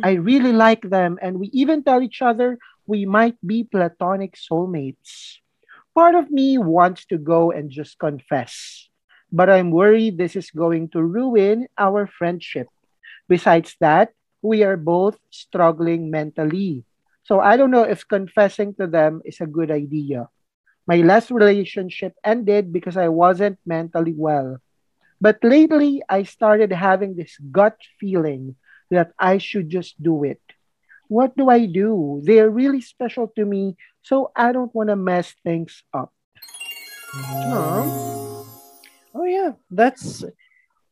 I 0.01 0.13
really 0.31 0.53
like 0.53 0.87
them, 0.87 1.19
and 1.21 1.43
we 1.43 1.47
even 1.51 1.83
tell 1.83 2.01
each 2.01 2.21
other 2.21 2.57
we 2.87 3.03
might 3.05 3.35
be 3.45 3.65
platonic 3.67 4.39
soulmates. 4.39 5.43
Part 5.97 6.13
of 6.13 6.29
me 6.29 6.59
wants 6.61 7.09
to 7.09 7.17
go 7.17 7.49
and 7.49 7.73
just 7.73 7.97
confess, 7.97 8.85
but 9.33 9.49
I'm 9.49 9.71
worried 9.73 10.21
this 10.21 10.35
is 10.35 10.53
going 10.53 10.93
to 10.93 11.01
ruin 11.01 11.65
our 11.73 12.05
friendship. 12.05 12.67
Besides 13.27 13.73
that, 13.81 14.13
we 14.43 14.61
are 14.61 14.77
both 14.77 15.17
struggling 15.31 16.11
mentally. 16.11 16.85
So 17.23 17.39
I 17.39 17.57
don't 17.57 17.73
know 17.73 17.81
if 17.81 18.07
confessing 18.07 18.75
to 18.75 18.85
them 18.85 19.23
is 19.25 19.41
a 19.41 19.49
good 19.49 19.71
idea. 19.71 20.29
My 20.85 20.97
last 21.01 21.31
relationship 21.31 22.13
ended 22.23 22.71
because 22.71 22.95
I 22.95 23.09
wasn't 23.09 23.57
mentally 23.65 24.13
well. 24.13 24.61
But 25.19 25.41
lately, 25.41 26.03
I 26.07 26.29
started 26.29 26.71
having 26.71 27.15
this 27.15 27.41
gut 27.49 27.75
feeling 27.99 28.55
that 28.91 29.13
I 29.17 29.39
should 29.39 29.69
just 29.69 29.97
do 29.97 30.23
it. 30.23 30.41
What 31.07 31.35
do 31.35 31.49
I 31.49 31.65
do? 31.65 32.21
They're 32.23 32.49
really 32.49 32.81
special 32.81 33.27
to 33.35 33.45
me, 33.45 33.75
so 34.01 34.31
I 34.35 34.51
don't 34.51 34.73
want 34.75 34.89
to 34.89 34.95
mess 34.95 35.33
things 35.43 35.83
up. 35.93 36.11
Aw. 37.15 38.43
Oh 39.15 39.23
yeah, 39.25 39.53
that's 39.71 40.23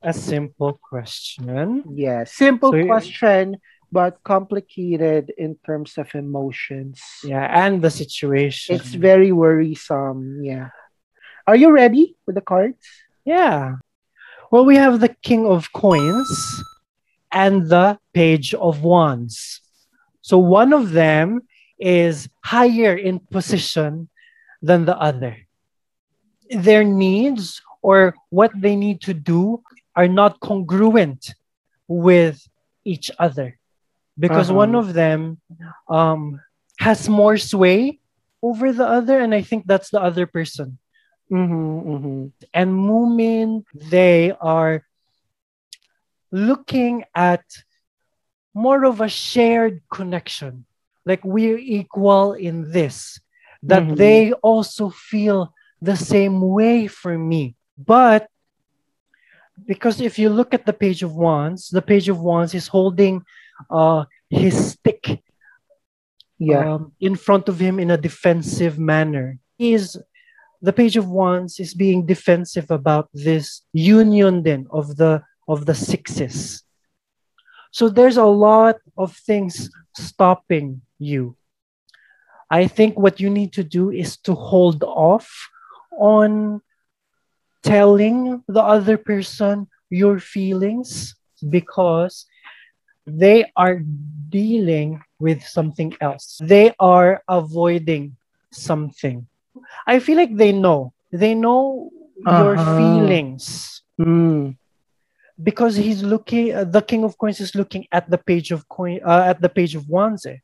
a 0.01 0.13
simple 0.13 0.79
question. 0.81 1.83
Yeah, 1.93 2.23
simple 2.23 2.71
So, 2.71 2.85
question, 2.85 3.57
but 3.91 4.23
complicated 4.23 5.33
in 5.37 5.57
terms 5.65 5.97
of 5.97 6.13
emotions. 6.15 7.01
Yeah, 7.23 7.45
and 7.45 7.81
the 7.81 7.91
situation. 7.91 8.75
It's 8.75 8.93
very 8.93 9.31
worrisome. 9.31 10.43
Yeah. 10.43 10.69
Are 11.47 11.55
you 11.55 11.71
ready 11.71 12.17
with 12.25 12.35
the 12.35 12.41
cards? 12.41 12.81
Yeah. 13.25 13.75
Well, 14.51 14.65
we 14.65 14.77
have 14.77 14.99
the 14.99 15.09
King 15.21 15.45
of 15.45 15.71
Coins 15.73 16.63
and 17.31 17.69
the 17.69 17.99
Page 18.13 18.53
of 18.53 18.81
Wands. 18.81 19.61
So 20.25 20.41
one 20.41 20.73
of 20.73 20.89
them 20.89 21.45
is 21.77 22.25
higher 22.41 22.97
in 22.97 23.21
position 23.37 24.09
than 24.57 24.85
the 24.89 24.97
other. 24.97 25.37
Their 26.49 26.83
needs 26.83 27.61
or 27.85 28.17
what 28.33 28.49
they 28.57 28.75
need 28.75 29.01
to 29.05 29.13
do 29.13 29.61
are 29.93 30.09
not 30.09 30.39
congruent 30.41 31.37
with 31.87 32.41
each 32.83 33.11
other 33.21 33.61
because 34.17 34.49
Uh-huh. 34.49 34.65
one 34.65 34.73
of 34.73 34.97
them 34.97 35.37
um, 35.87 36.41
has 36.81 37.05
more 37.05 37.37
sway 37.37 38.01
over 38.41 38.73
the 38.73 38.87
other, 38.97 39.21
and 39.21 39.29
I 39.33 39.41
think 39.45 39.69
that's 39.69 39.93
the 39.93 40.01
other 40.01 40.25
person 40.25 40.77
Mm-hmm, 41.31 41.89
mm-hmm. 41.89 42.21
and 42.53 42.69
Moomin, 42.73 43.65
they 43.73 44.29
are 44.41 44.85
looking 46.31 47.03
at 47.13 47.41
more 48.55 48.85
of 48.85 49.01
a 49.01 49.09
shared 49.09 49.81
connection. 49.91 50.65
Like 51.05 51.23
we're 51.23 51.59
equal 51.59 52.33
in 52.33 52.71
this, 52.71 53.19
that 53.61 53.83
Mhm. 53.83 53.97
they 53.97 54.31
also 54.41 54.89
feel 54.89 55.53
the 55.81 55.97
same 55.97 56.39
way 56.41 56.87
for 56.87 57.17
me. 57.19 57.55
But 57.77 58.27
because 59.67 59.99
if 60.01 60.17
you 60.17 60.29
look 60.29 60.53
at 60.53 60.65
the 60.65 60.73
page 60.73 61.03
of 61.03 61.13
wands, 61.15 61.69
the 61.69 61.81
page 61.81 62.09
of 62.09 62.19
wands 62.19 62.53
is 62.55 62.67
holding 62.67 63.23
uh, 63.69 64.03
his 64.29 64.71
stick 64.73 65.23
Yeah. 66.39 66.75
um, 66.75 66.91
in 66.99 67.15
front 67.15 67.47
of 67.47 67.59
him 67.59 67.79
in 67.79 67.91
a 67.91 67.97
defensive 67.97 68.77
manner. 68.79 69.37
He 69.57 69.73
is 69.73 69.97
the 70.61 70.73
page 70.73 70.97
of 70.97 71.07
wands 71.07 71.59
is 71.59 71.73
being 71.73 72.05
defensive 72.05 72.71
about 72.71 73.07
this 73.13 73.61
union 73.71 74.43
then 74.43 74.67
of 74.71 74.97
the 74.97 75.23
of 75.47 75.65
the 75.65 75.75
sixes. 75.75 76.64
So 77.75 77.89
there's 77.89 78.17
a 78.17 78.25
lot 78.25 78.77
of 78.97 79.15
things 79.17 79.69
stopping 79.93 80.81
you. 80.97 81.35
I 82.49 82.67
think 82.67 82.97
what 82.97 83.19
you 83.19 83.29
need 83.29 83.53
to 83.53 83.63
do 83.63 83.91
is 83.91 84.17
to 84.23 84.33
hold 84.33 84.83
off 84.83 85.49
on 85.99 86.61
telling 87.63 88.43
the 88.47 88.61
other 88.61 88.97
person 88.97 89.67
your 89.89 90.19
feelings 90.19 91.15
because 91.49 92.25
they 93.05 93.51
are 93.55 93.81
dealing 94.29 95.01
with 95.19 95.43
something 95.43 95.95
else. 96.01 96.39
They 96.41 96.73
are 96.79 97.23
avoiding 97.27 98.15
something. 98.51 99.27
I 99.87 99.99
feel 99.99 100.17
like 100.17 100.35
they 100.35 100.51
know. 100.51 100.93
They 101.11 101.35
know 101.35 101.91
your 102.25 102.57
Uh-huh. 102.57 102.75
feelings 102.77 103.81
Mm. 103.99 104.57
Because 105.41 105.75
he's 105.75 106.03
looking. 106.03 106.53
Uh, 106.53 106.63
the 106.63 106.81
King 106.81 107.03
of 107.03 107.17
Coins 107.17 107.39
is 107.39 107.55
looking 107.55 107.85
at 107.91 108.09
the 108.09 108.17
page 108.17 108.51
of 108.51 108.67
coin 108.69 108.99
uh, 109.05 109.23
at 109.27 109.41
the 109.41 109.49
page 109.49 109.75
of 109.75 109.87
wands. 109.89 110.25
eh. 110.25 110.37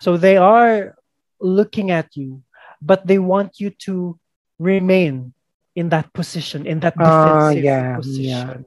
So 0.00 0.16
they 0.16 0.36
are 0.36 0.94
looking 1.40 1.90
at 1.90 2.16
you, 2.16 2.42
but 2.80 3.06
they 3.06 3.18
want 3.18 3.60
you 3.60 3.70
to 3.86 4.18
remain 4.58 5.32
in 5.74 5.88
that 5.90 6.12
position, 6.12 6.66
in 6.66 6.80
that 6.80 6.94
Ah, 6.98 7.50
defensive 7.50 7.64
yeah, 7.64 7.96
position. 7.96 8.66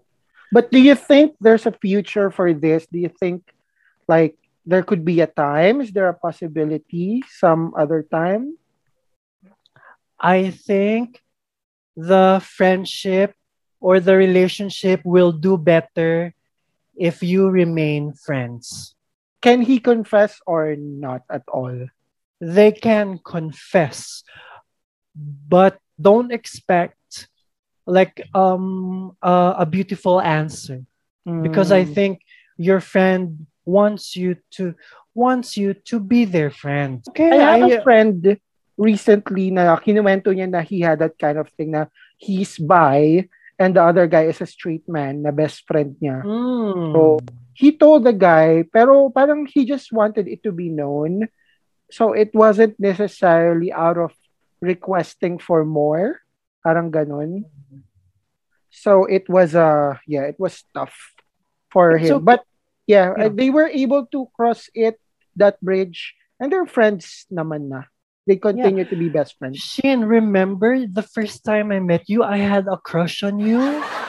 But 0.52 0.72
do 0.72 0.80
you 0.80 0.96
think 0.96 1.36
there's 1.42 1.66
a 1.66 1.72
future 1.72 2.32
for 2.32 2.54
this? 2.54 2.88
Do 2.88 3.00
you 3.00 3.10
think 3.10 3.44
like 4.08 4.38
there 4.66 4.84
could 4.84 5.04
be 5.04 5.20
a 5.22 5.28
time? 5.28 5.82
Is 5.82 5.92
there 5.92 6.08
a 6.08 6.14
possibility 6.18 7.24
some 7.28 7.74
other 7.78 8.04
time? 8.04 8.58
I 10.20 10.50
think 10.52 11.22
the 11.96 12.42
friendship 12.44 13.34
or 13.86 14.02
the 14.02 14.18
relationship 14.18 15.06
will 15.06 15.30
do 15.30 15.62
better 15.62 16.34
if 16.98 17.22
you 17.22 17.54
remain 17.54 18.18
friends. 18.18 18.98
Can 19.46 19.62
he 19.62 19.78
confess 19.78 20.42
or 20.50 20.74
not 20.74 21.22
at 21.30 21.46
all? 21.54 21.86
They 22.42 22.74
can 22.74 23.22
confess, 23.22 24.26
but 25.14 25.78
don't 26.02 26.34
expect 26.34 27.30
like 27.86 28.26
um 28.34 29.14
a, 29.22 29.62
a 29.62 29.66
beautiful 29.70 30.18
answer 30.18 30.82
because 31.46 31.70
I 31.70 31.86
Mm. 31.86 31.94
think 31.94 32.14
your 32.58 32.82
friend 32.82 33.46
wants 33.66 34.18
you 34.18 34.42
to 34.58 34.74
wants 35.14 35.54
you 35.58 35.78
to 35.94 36.02
be 36.02 36.26
their 36.26 36.50
friend. 36.50 37.06
Okay, 37.14 37.30
I 37.38 37.62
have 37.62 37.70
I- 37.70 37.78
a 37.78 37.82
friend 37.86 38.18
recently 38.78 39.54
na 39.54 39.78
kinuwento 39.78 40.34
niya 40.34 40.50
na 40.50 40.66
he 40.66 40.82
had 40.82 41.00
that 41.00 41.16
kind 41.22 41.38
of 41.38 41.48
thing 41.54 41.72
na 41.72 41.86
he's 42.18 42.58
bi 42.58 43.30
and 43.60 43.76
the 43.76 43.84
other 43.84 44.08
guy 44.08 44.28
is 44.28 44.42
a 44.42 44.46
straight 44.50 44.88
man 44.88 45.24
na 45.24 45.32
best 45.32 45.64
friend 45.68 45.96
niya. 46.02 46.24
Mm. 46.24 46.94
So, 46.94 47.20
he 47.56 47.72
told 47.72 48.04
the 48.04 48.14
guy, 48.14 48.64
pero 48.68 49.10
parang 49.10 49.48
he 49.48 49.64
just 49.64 49.92
wanted 49.92 50.28
it 50.28 50.44
to 50.44 50.52
be 50.52 50.70
known. 50.70 51.28
So, 51.92 52.12
it 52.14 52.34
wasn't 52.36 52.80
necessarily 52.80 53.72
out 53.72 53.98
of 53.98 54.12
requesting 54.60 55.40
for 55.40 55.64
more. 55.64 56.20
Parang 56.64 56.92
ganon. 56.92 57.46
So, 58.70 59.06
it 59.06 59.30
was, 59.30 59.56
uh, 59.56 59.96
yeah, 60.08 60.28
it 60.28 60.36
was 60.40 60.64
tough 60.74 60.96
for 61.72 61.96
him. 61.98 62.20
okay. 62.20 62.24
But, 62.24 62.42
yeah, 62.88 63.14
Yeah. 63.16 63.30
they 63.32 63.50
were 63.50 63.72
able 63.72 64.06
to 64.12 64.28
cross 64.36 64.68
it, 64.76 65.00
that 65.40 65.62
bridge, 65.64 66.14
and 66.40 66.52
they're 66.52 66.68
friends 66.68 67.24
naman 67.32 67.72
na. 67.72 67.88
They 68.26 68.38
continue 68.38 68.86
to 68.86 68.96
be 68.96 69.10
best 69.10 69.38
friends. 69.38 69.58
Shin, 69.62 70.06
remember 70.06 70.88
the 70.88 71.06
first 71.06 71.46
time 71.46 71.72
I 71.72 71.80
met 71.80 72.10
you, 72.10 72.24
I 72.24 72.38
had 72.42 72.66
a 72.66 72.78
crush 72.78 73.22
on 73.22 73.38
you 73.38 73.62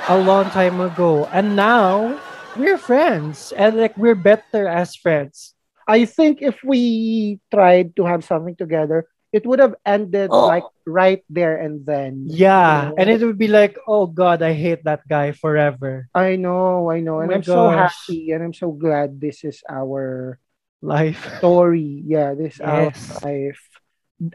a 0.08 0.16
long 0.16 0.48
time 0.56 0.80
ago. 0.80 1.26
And 1.32 1.54
now 1.54 2.16
we're 2.56 2.78
friends 2.80 3.52
and 3.52 3.76
like 3.76 3.96
we're 4.00 4.16
better 4.16 4.66
as 4.66 4.96
friends. 4.96 5.52
I 5.86 6.04
think 6.08 6.40
if 6.40 6.56
we 6.64 7.38
tried 7.52 7.94
to 7.96 8.04
have 8.08 8.24
something 8.24 8.56
together, 8.56 9.04
it 9.36 9.44
would 9.44 9.60
have 9.60 9.74
ended 9.84 10.30
Oh. 10.32 10.48
like 10.48 10.64
right 10.88 11.20
there 11.28 11.60
and 11.60 11.84
then. 11.84 12.24
Yeah. 12.24 12.88
You 12.88 12.88
know? 12.88 12.94
And 12.96 13.10
it 13.10 13.20
would 13.20 13.36
be 13.36 13.52
like, 13.52 13.76
oh 13.86 14.06
God, 14.08 14.40
I 14.40 14.54
hate 14.56 14.84
that 14.88 15.04
guy 15.06 15.32
forever. 15.32 16.08
I 16.14 16.36
know, 16.40 16.88
I 16.88 17.00
know. 17.04 17.20
Oh 17.20 17.20
and 17.20 17.28
my 17.28 17.36
I'm 17.36 17.44
so 17.44 17.68
happy 17.68 18.32
and 18.32 18.42
I'm 18.42 18.54
so 18.56 18.72
glad 18.72 19.20
this 19.20 19.44
is 19.44 19.60
our 19.68 20.40
Life. 20.80 21.36
story. 21.38 22.02
Yeah, 22.06 22.34
this 22.34 22.54
is 22.56 22.60
our 22.60 22.92
life. 23.24 23.60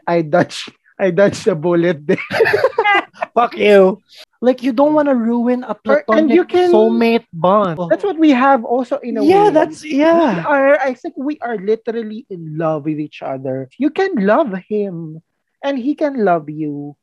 I 0.06 0.22
dodged 0.22 0.72
I 0.98 1.10
dodged 1.10 1.46
a 1.48 1.54
bullet 1.54 2.06
there. 2.06 2.20
Fuck 3.34 3.56
you. 3.56 3.98
Like 4.40 4.62
you 4.62 4.72
don't 4.72 4.94
want 4.94 5.08
to 5.08 5.14
ruin 5.14 5.64
a 5.64 5.74
platonic 5.74 6.34
you 6.34 6.44
can- 6.44 6.70
soulmate 6.70 7.26
bond. 7.32 7.78
That's 7.90 8.04
what 8.04 8.18
we 8.18 8.30
have 8.30 8.64
also 8.64 8.98
in 8.98 9.16
a 9.16 9.24
yeah, 9.24 9.48
way. 9.48 9.50
that's 9.50 9.82
we 9.82 9.98
yeah. 9.98 10.44
are 10.46 10.78
I 10.78 10.94
think 10.94 11.14
we 11.16 11.38
are 11.40 11.56
literally 11.56 12.26
in 12.28 12.58
love 12.58 12.84
with 12.84 13.00
each 13.00 13.22
other. 13.22 13.68
You 13.78 13.90
can 13.90 14.14
love 14.26 14.52
him 14.68 15.22
and 15.64 15.78
he 15.78 15.94
can 15.94 16.24
love 16.24 16.50
you 16.50 16.96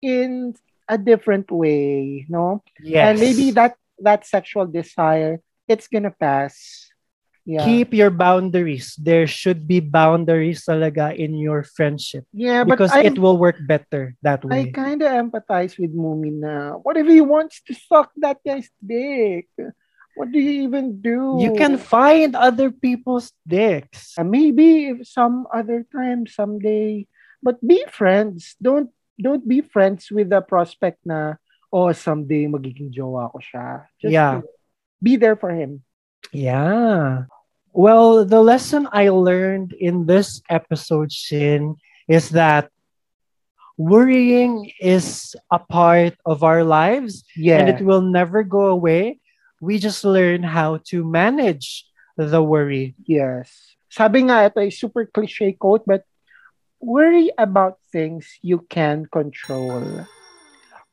in 0.00 0.54
a 0.88 0.98
different 0.98 1.50
way, 1.50 2.26
no? 2.28 2.62
Yes. 2.82 3.08
And 3.08 3.20
maybe 3.20 3.50
that 3.52 3.76
that 4.00 4.26
sexual 4.26 4.66
desire, 4.66 5.40
it's 5.68 5.88
gonna 5.88 6.10
pass. 6.10 6.90
Yeah. 7.44 7.64
Keep 7.66 7.94
your 7.94 8.10
boundaries. 8.10 8.94
There 8.94 9.26
should 9.26 9.66
be 9.66 9.82
boundaries 9.82 10.62
talaga 10.62 11.10
in 11.10 11.34
your 11.34 11.66
friendship 11.66 12.22
yeah, 12.30 12.62
but 12.62 12.78
because 12.78 12.94
I, 12.94 13.02
it 13.10 13.18
will 13.18 13.34
work 13.34 13.58
better 13.66 14.14
that 14.22 14.44
way. 14.46 14.70
I 14.70 14.70
kind 14.70 15.02
of 15.02 15.10
empathize 15.10 15.74
with 15.74 15.90
Moomin 15.90 16.38
now. 16.38 16.78
what 16.86 16.96
if 16.96 17.06
he 17.10 17.20
wants 17.20 17.60
to 17.66 17.74
suck 17.74 18.14
that 18.22 18.38
guy's 18.46 18.70
dick? 18.78 19.50
What 20.14 20.30
do 20.30 20.38
you 20.38 20.62
even 20.68 21.00
do? 21.00 21.40
You 21.40 21.56
can 21.56 21.78
find 21.78 22.36
other 22.36 22.70
people's 22.70 23.32
dicks. 23.48 24.14
Uh, 24.18 24.24
maybe 24.24 24.92
if 24.92 25.08
some 25.08 25.46
other 25.52 25.86
time, 25.88 26.26
someday. 26.26 27.08
But 27.42 27.58
be 27.66 27.82
friends. 27.88 28.54
Don't 28.60 28.92
don't 29.18 29.46
be 29.48 29.64
friends 29.64 30.12
with 30.12 30.28
the 30.28 30.44
prospect 30.44 31.00
na, 31.04 31.40
oh, 31.72 31.90
someday 31.96 32.44
magiging 32.44 32.92
jowa 32.92 33.32
ko 33.32 33.40
siya. 33.40 33.88
Just 33.98 34.12
Yeah. 34.12 34.44
be 35.00 35.16
there 35.16 35.34
for 35.34 35.50
him. 35.50 35.80
Yeah. 36.30 37.24
Well, 37.72 38.24
the 38.24 38.40
lesson 38.40 38.86
I 38.92 39.08
learned 39.08 39.72
in 39.72 40.06
this 40.06 40.40
episode, 40.48 41.10
Shin, 41.10 41.76
is 42.06 42.30
that 42.30 42.70
worrying 43.78 44.70
is 44.80 45.34
a 45.50 45.58
part 45.58 46.14
of 46.26 46.44
our 46.44 46.62
lives 46.62 47.24
Yeah. 47.34 47.58
and 47.58 47.68
it 47.68 47.80
will 47.84 48.02
never 48.02 48.44
go 48.44 48.66
away. 48.68 49.18
We 49.60 49.78
just 49.78 50.04
learn 50.04 50.42
how 50.42 50.84
to 50.92 51.04
manage 51.04 51.86
the 52.16 52.42
worry. 52.42 52.94
Yes. 53.06 53.74
Sabi 53.88 54.28
nga, 54.28 54.46
ito 54.48 54.60
ay 54.60 54.68
super 54.70 55.08
cliche 55.08 55.52
quote, 55.56 55.84
but 55.88 56.04
worry 56.80 57.30
about 57.38 57.80
things 57.92 58.28
you 58.42 58.64
can 58.68 59.06
control. 59.08 60.04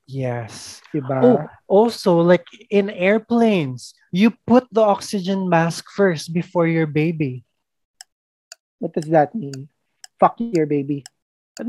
Yes. 0.07 0.81
Diba? 0.93 1.19
Oh, 1.21 1.39
also, 1.67 2.19
like 2.21 2.47
in 2.69 2.89
airplanes, 2.89 3.93
you 4.11 4.31
put 4.45 4.67
the 4.71 4.81
oxygen 4.81 5.49
mask 5.49 5.85
first 5.95 6.33
before 6.33 6.67
your 6.67 6.87
baby. 6.87 7.43
What 8.79 8.93
does 8.93 9.09
that 9.11 9.35
mean? 9.35 9.69
Fuck 10.19 10.39
your 10.39 10.65
baby. 10.65 11.03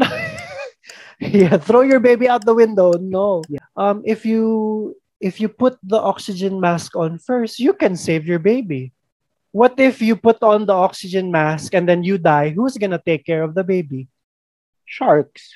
yeah, 1.20 1.57
throw 1.59 1.83
your 1.83 2.00
baby 2.00 2.29
out 2.29 2.44
the 2.44 2.55
window. 2.55 2.92
No. 2.98 3.42
Yeah. 3.48 3.61
Um, 3.76 4.03
if 4.05 4.24
you 4.24 4.96
if 5.20 5.40
you 5.40 5.48
put 5.48 5.76
the 5.83 5.98
oxygen 5.98 6.61
mask 6.61 6.96
on 6.96 7.18
first, 7.18 7.59
you 7.59 7.74
can 7.74 7.96
save 7.96 8.26
your 8.26 8.38
baby. 8.38 8.92
What 9.53 9.79
if 9.79 10.00
you 10.00 10.16
put 10.16 10.42
on 10.42 10.64
the 10.64 10.72
oxygen 10.72 11.31
mask 11.31 11.74
and 11.74 11.88
then 11.88 12.05
you 12.05 12.18
die? 12.18 12.50
Who's 12.50 12.79
gonna 12.79 13.03
take 13.05 13.26
care 13.26 13.42
of 13.42 13.55
the 13.55 13.64
baby? 13.64 14.09
Sharks. 14.87 15.50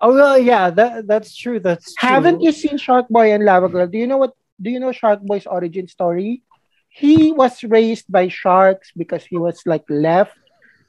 Oh 0.00 0.14
well, 0.14 0.38
yeah, 0.38 0.70
that 0.70 1.06
that's 1.06 1.34
true. 1.34 1.60
That's 1.60 1.94
true. 1.94 2.08
Haven't 2.08 2.42
you 2.42 2.50
seen 2.50 2.76
Shark 2.78 3.08
Boy 3.08 3.32
and 3.32 3.44
Lava 3.44 3.68
Girl? 3.68 3.86
Do 3.86 3.98
you 3.98 4.06
know 4.06 4.18
what? 4.18 4.34
Do 4.60 4.70
you 4.70 4.80
know 4.80 4.92
Shark 4.92 5.20
Boy's 5.20 5.46
origin 5.46 5.88
story? 5.88 6.42
He 6.88 7.32
was 7.32 7.62
raised 7.62 8.08
by 8.08 8.28
sharks 8.28 8.92
because 8.96 9.24
he 9.24 9.36
was 9.36 9.60
like 9.66 9.84
left 9.88 10.36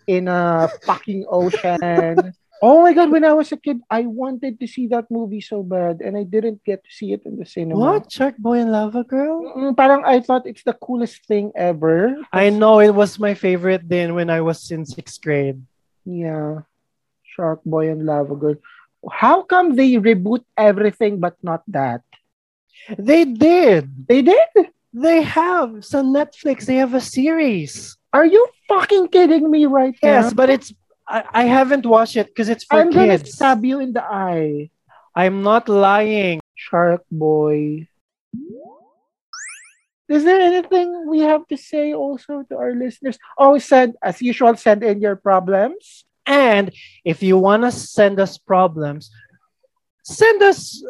in 0.07 0.27
a 0.27 0.71
fucking 0.87 1.27
ocean. 1.27 2.31
oh 2.63 2.81
my 2.81 2.95
god! 2.95 3.11
When 3.11 3.27
I 3.27 3.35
was 3.35 3.51
a 3.51 3.59
kid, 3.59 3.83
I 3.91 4.07
wanted 4.07 4.55
to 4.63 4.67
see 4.67 4.87
that 4.87 5.11
movie 5.11 5.43
so 5.43 5.63
bad, 5.67 5.99
and 5.99 6.15
I 6.15 6.23
didn't 6.23 6.63
get 6.63 6.79
to 6.87 6.91
see 6.91 7.11
it 7.11 7.27
in 7.27 7.35
the 7.35 7.45
cinema. 7.45 7.75
What? 7.75 8.07
Shark 8.07 8.39
Boy 8.39 8.63
and 8.63 8.71
Lava 8.71 9.03
Girl? 9.03 9.51
Mm, 9.51 9.75
parang 9.75 10.07
I 10.07 10.23
thought 10.23 10.47
it's 10.47 10.63
the 10.63 10.79
coolest 10.79 11.27
thing 11.27 11.51
ever. 11.51 12.15
I 12.31 12.49
know 12.49 12.79
it 12.79 12.95
was 12.95 13.19
my 13.19 13.35
favorite 13.35 13.83
then 13.83 14.15
when 14.15 14.31
I 14.31 14.39
was 14.39 14.71
in 14.71 14.87
sixth 14.87 15.19
grade. 15.19 15.59
Yeah. 16.07 16.63
Shark 17.37 17.61
Boy 17.67 17.91
and 17.91 18.07
Lava 18.07 18.33
Girl. 18.33 18.55
How 19.11 19.43
come 19.43 19.75
they 19.75 19.99
reboot 19.99 20.41
everything 20.57 21.19
but 21.19 21.35
not 21.43 21.61
that? 21.67 22.06
They 22.97 23.25
did. 23.25 24.07
They 24.07 24.21
did? 24.21 24.71
They 24.93 25.21
have. 25.21 25.83
So 25.85 26.03
Netflix, 26.03 26.65
they 26.65 26.75
have 26.75 26.93
a 26.93 27.01
series. 27.01 27.97
Are 28.13 28.25
you 28.25 28.47
fucking 28.67 29.09
kidding 29.09 29.49
me 29.51 29.65
right 29.65 29.93
Yes, 30.01 30.01
now? 30.01 30.09
Yes, 30.09 30.33
but 30.33 30.49
it's 30.49 30.73
I, 31.07 31.23
I 31.31 31.43
haven't 31.45 31.85
watched 31.85 32.15
it 32.15 32.27
because 32.27 32.49
it's 32.49 32.63
for 32.65 32.79
I'm 32.79 32.89
gonna 32.91 33.23
stab 33.25 33.63
you 33.63 33.79
in 33.79 33.93
the 33.93 34.03
eye. 34.03 34.69
I'm 35.15 35.43
not 35.43 35.69
lying. 35.69 36.39
Shark 36.55 37.03
Boy. 37.11 37.87
Is 40.09 40.23
there 40.23 40.39
anything 40.39 41.07
we 41.09 41.19
have 41.19 41.45
to 41.47 41.57
say 41.57 41.93
also 41.93 42.43
to 42.49 42.55
our 42.57 42.73
listeners? 42.73 43.19
Oh, 43.37 43.57
send 43.57 43.95
as 44.01 44.21
usual, 44.21 44.55
send 44.55 44.83
in 44.83 45.01
your 45.01 45.17
problems. 45.17 46.05
And 46.25 46.71
if 47.03 47.21
you 47.21 47.37
want 47.37 47.63
to 47.63 47.71
send 47.71 48.19
us 48.19 48.37
problems, 48.37 49.11
send 50.03 50.41
us 50.43 50.83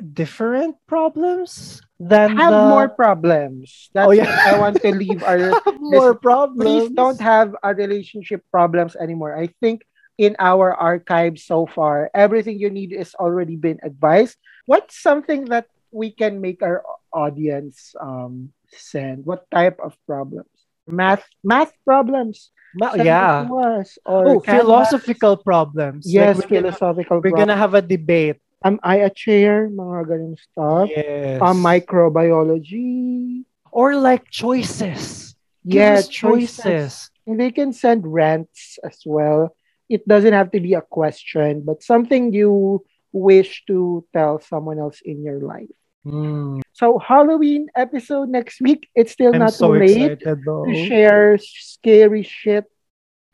different 0.00 0.76
problems 0.86 1.80
than 1.98 2.36
Have 2.36 2.52
the- 2.52 2.68
more 2.68 2.88
problems. 2.88 3.90
That's 3.94 4.08
Oh, 4.08 4.12
yeah. 4.12 4.26
what 4.28 4.46
I 4.46 4.58
want 4.58 4.76
to 4.82 4.90
leave 4.94 5.22
our 5.22 5.38
Have 5.64 5.80
more 5.80 6.14
problems. 6.14 6.62
please 6.64 6.90
don't 6.92 7.20
have 7.20 7.56
a 7.62 7.74
relationship 7.74 8.44
problems 8.50 8.96
anymore. 8.96 9.36
I 9.36 9.48
think 9.60 9.82
in 10.18 10.36
our 10.38 10.72
archive 10.74 11.38
so 11.38 11.66
far, 11.66 12.10
everything 12.14 12.58
you 12.58 12.70
need 12.70 12.92
is 12.92 13.14
already 13.16 13.56
been 13.56 13.78
advised. 13.82 14.36
What's 14.66 14.96
something 15.00 15.46
that 15.52 15.66
we 15.92 16.10
can 16.10 16.40
make 16.40 16.62
our 16.62 16.82
audience 17.12 17.94
um 18.00 18.52
send? 18.72 19.24
What 19.24 19.48
type 19.50 19.78
of 19.82 19.96
problems? 20.06 20.48
Math 20.88 21.24
math 21.44 21.72
problems. 21.84 22.50
Ma- 22.76 22.94
yeah. 22.94 23.48
Or 23.48 23.84
Oh, 24.04 24.40
philosophical 24.40 25.36
problems. 25.40 26.04
Like, 26.04 26.12
Yes, 26.12 26.36
we're 26.36 26.60
gonna- 26.60 26.72
philosophical 26.76 27.20
We're 27.24 27.32
gonna 27.36 27.56
have 27.56 27.72
a 27.74 27.80
debate. 27.82 28.36
Am 28.66 28.82
I 28.82 29.06
a 29.06 29.10
chair? 29.14 29.70
Mga 29.70 30.00
ganun 30.10 30.34
stuff. 30.34 30.90
Yes. 30.90 31.38
Um, 31.38 31.62
microbiology. 31.62 33.44
or 33.70 33.94
like 33.94 34.24
choices. 34.30 35.36
Give 35.68 35.82
Yeah, 35.84 36.00
us 36.00 36.08
choices. 36.08 37.10
They 37.26 37.50
can 37.52 37.72
send 37.76 38.06
rants 38.08 38.78
as 38.82 39.02
well. 39.04 39.54
It 39.88 40.02
doesn't 40.08 40.32
have 40.32 40.50
to 40.52 40.60
be 40.60 40.72
a 40.74 40.80
question, 40.80 41.60
but 41.62 41.82
something 41.82 42.32
you 42.32 42.82
wish 43.12 43.62
to 43.66 44.04
tell 44.16 44.40
someone 44.40 44.78
else 44.80 45.00
in 45.04 45.22
your 45.22 45.40
life. 45.44 45.68
Mm, 46.06 46.62
So 46.72 46.98
Halloween 46.98 47.66
episode 47.76 48.30
next 48.30 48.60
week. 48.62 48.88
It's 48.94 49.12
still 49.12 49.34
I'm 49.34 49.42
not 49.44 49.52
so 49.52 49.74
too 49.74 49.80
late 49.84 50.22
excited 50.22 50.42
to 50.46 50.86
share 50.86 51.36
scary 51.38 52.22
shit 52.22 52.64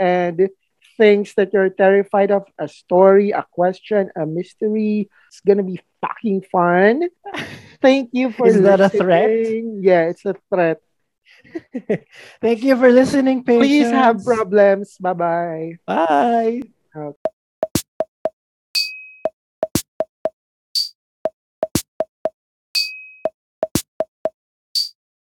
and 0.01 0.49
things 0.97 1.35
that 1.37 1.53
you're 1.53 1.71
terrified 1.71 2.31
of. 2.31 2.45
A 2.59 2.69
story, 2.69 3.31
a 3.31 3.45
question, 3.51 4.11
a 4.17 4.27
mystery. 4.27 5.09
It's 5.29 5.41
gonna 5.47 5.63
be 5.63 5.81
fucking 6.01 6.43
fun. 6.51 7.09
Thank 7.83 8.11
you 8.13 8.31
for 8.31 8.47
Is 8.47 8.63
that 8.63 8.81
a 8.81 8.89
threat? 8.89 9.31
Yeah, 9.81 10.09
it's 10.11 10.25
a 10.25 10.35
threat. 10.49 10.79
Thank 12.41 12.63
you 12.63 12.77
for 12.77 12.91
listening, 12.91 13.45
patience. 13.45 13.69
Please 13.69 13.91
have 13.91 14.25
problems. 14.25 14.97
Bye 14.99 15.13
bye. 15.15 15.73
Bye. 15.87 16.63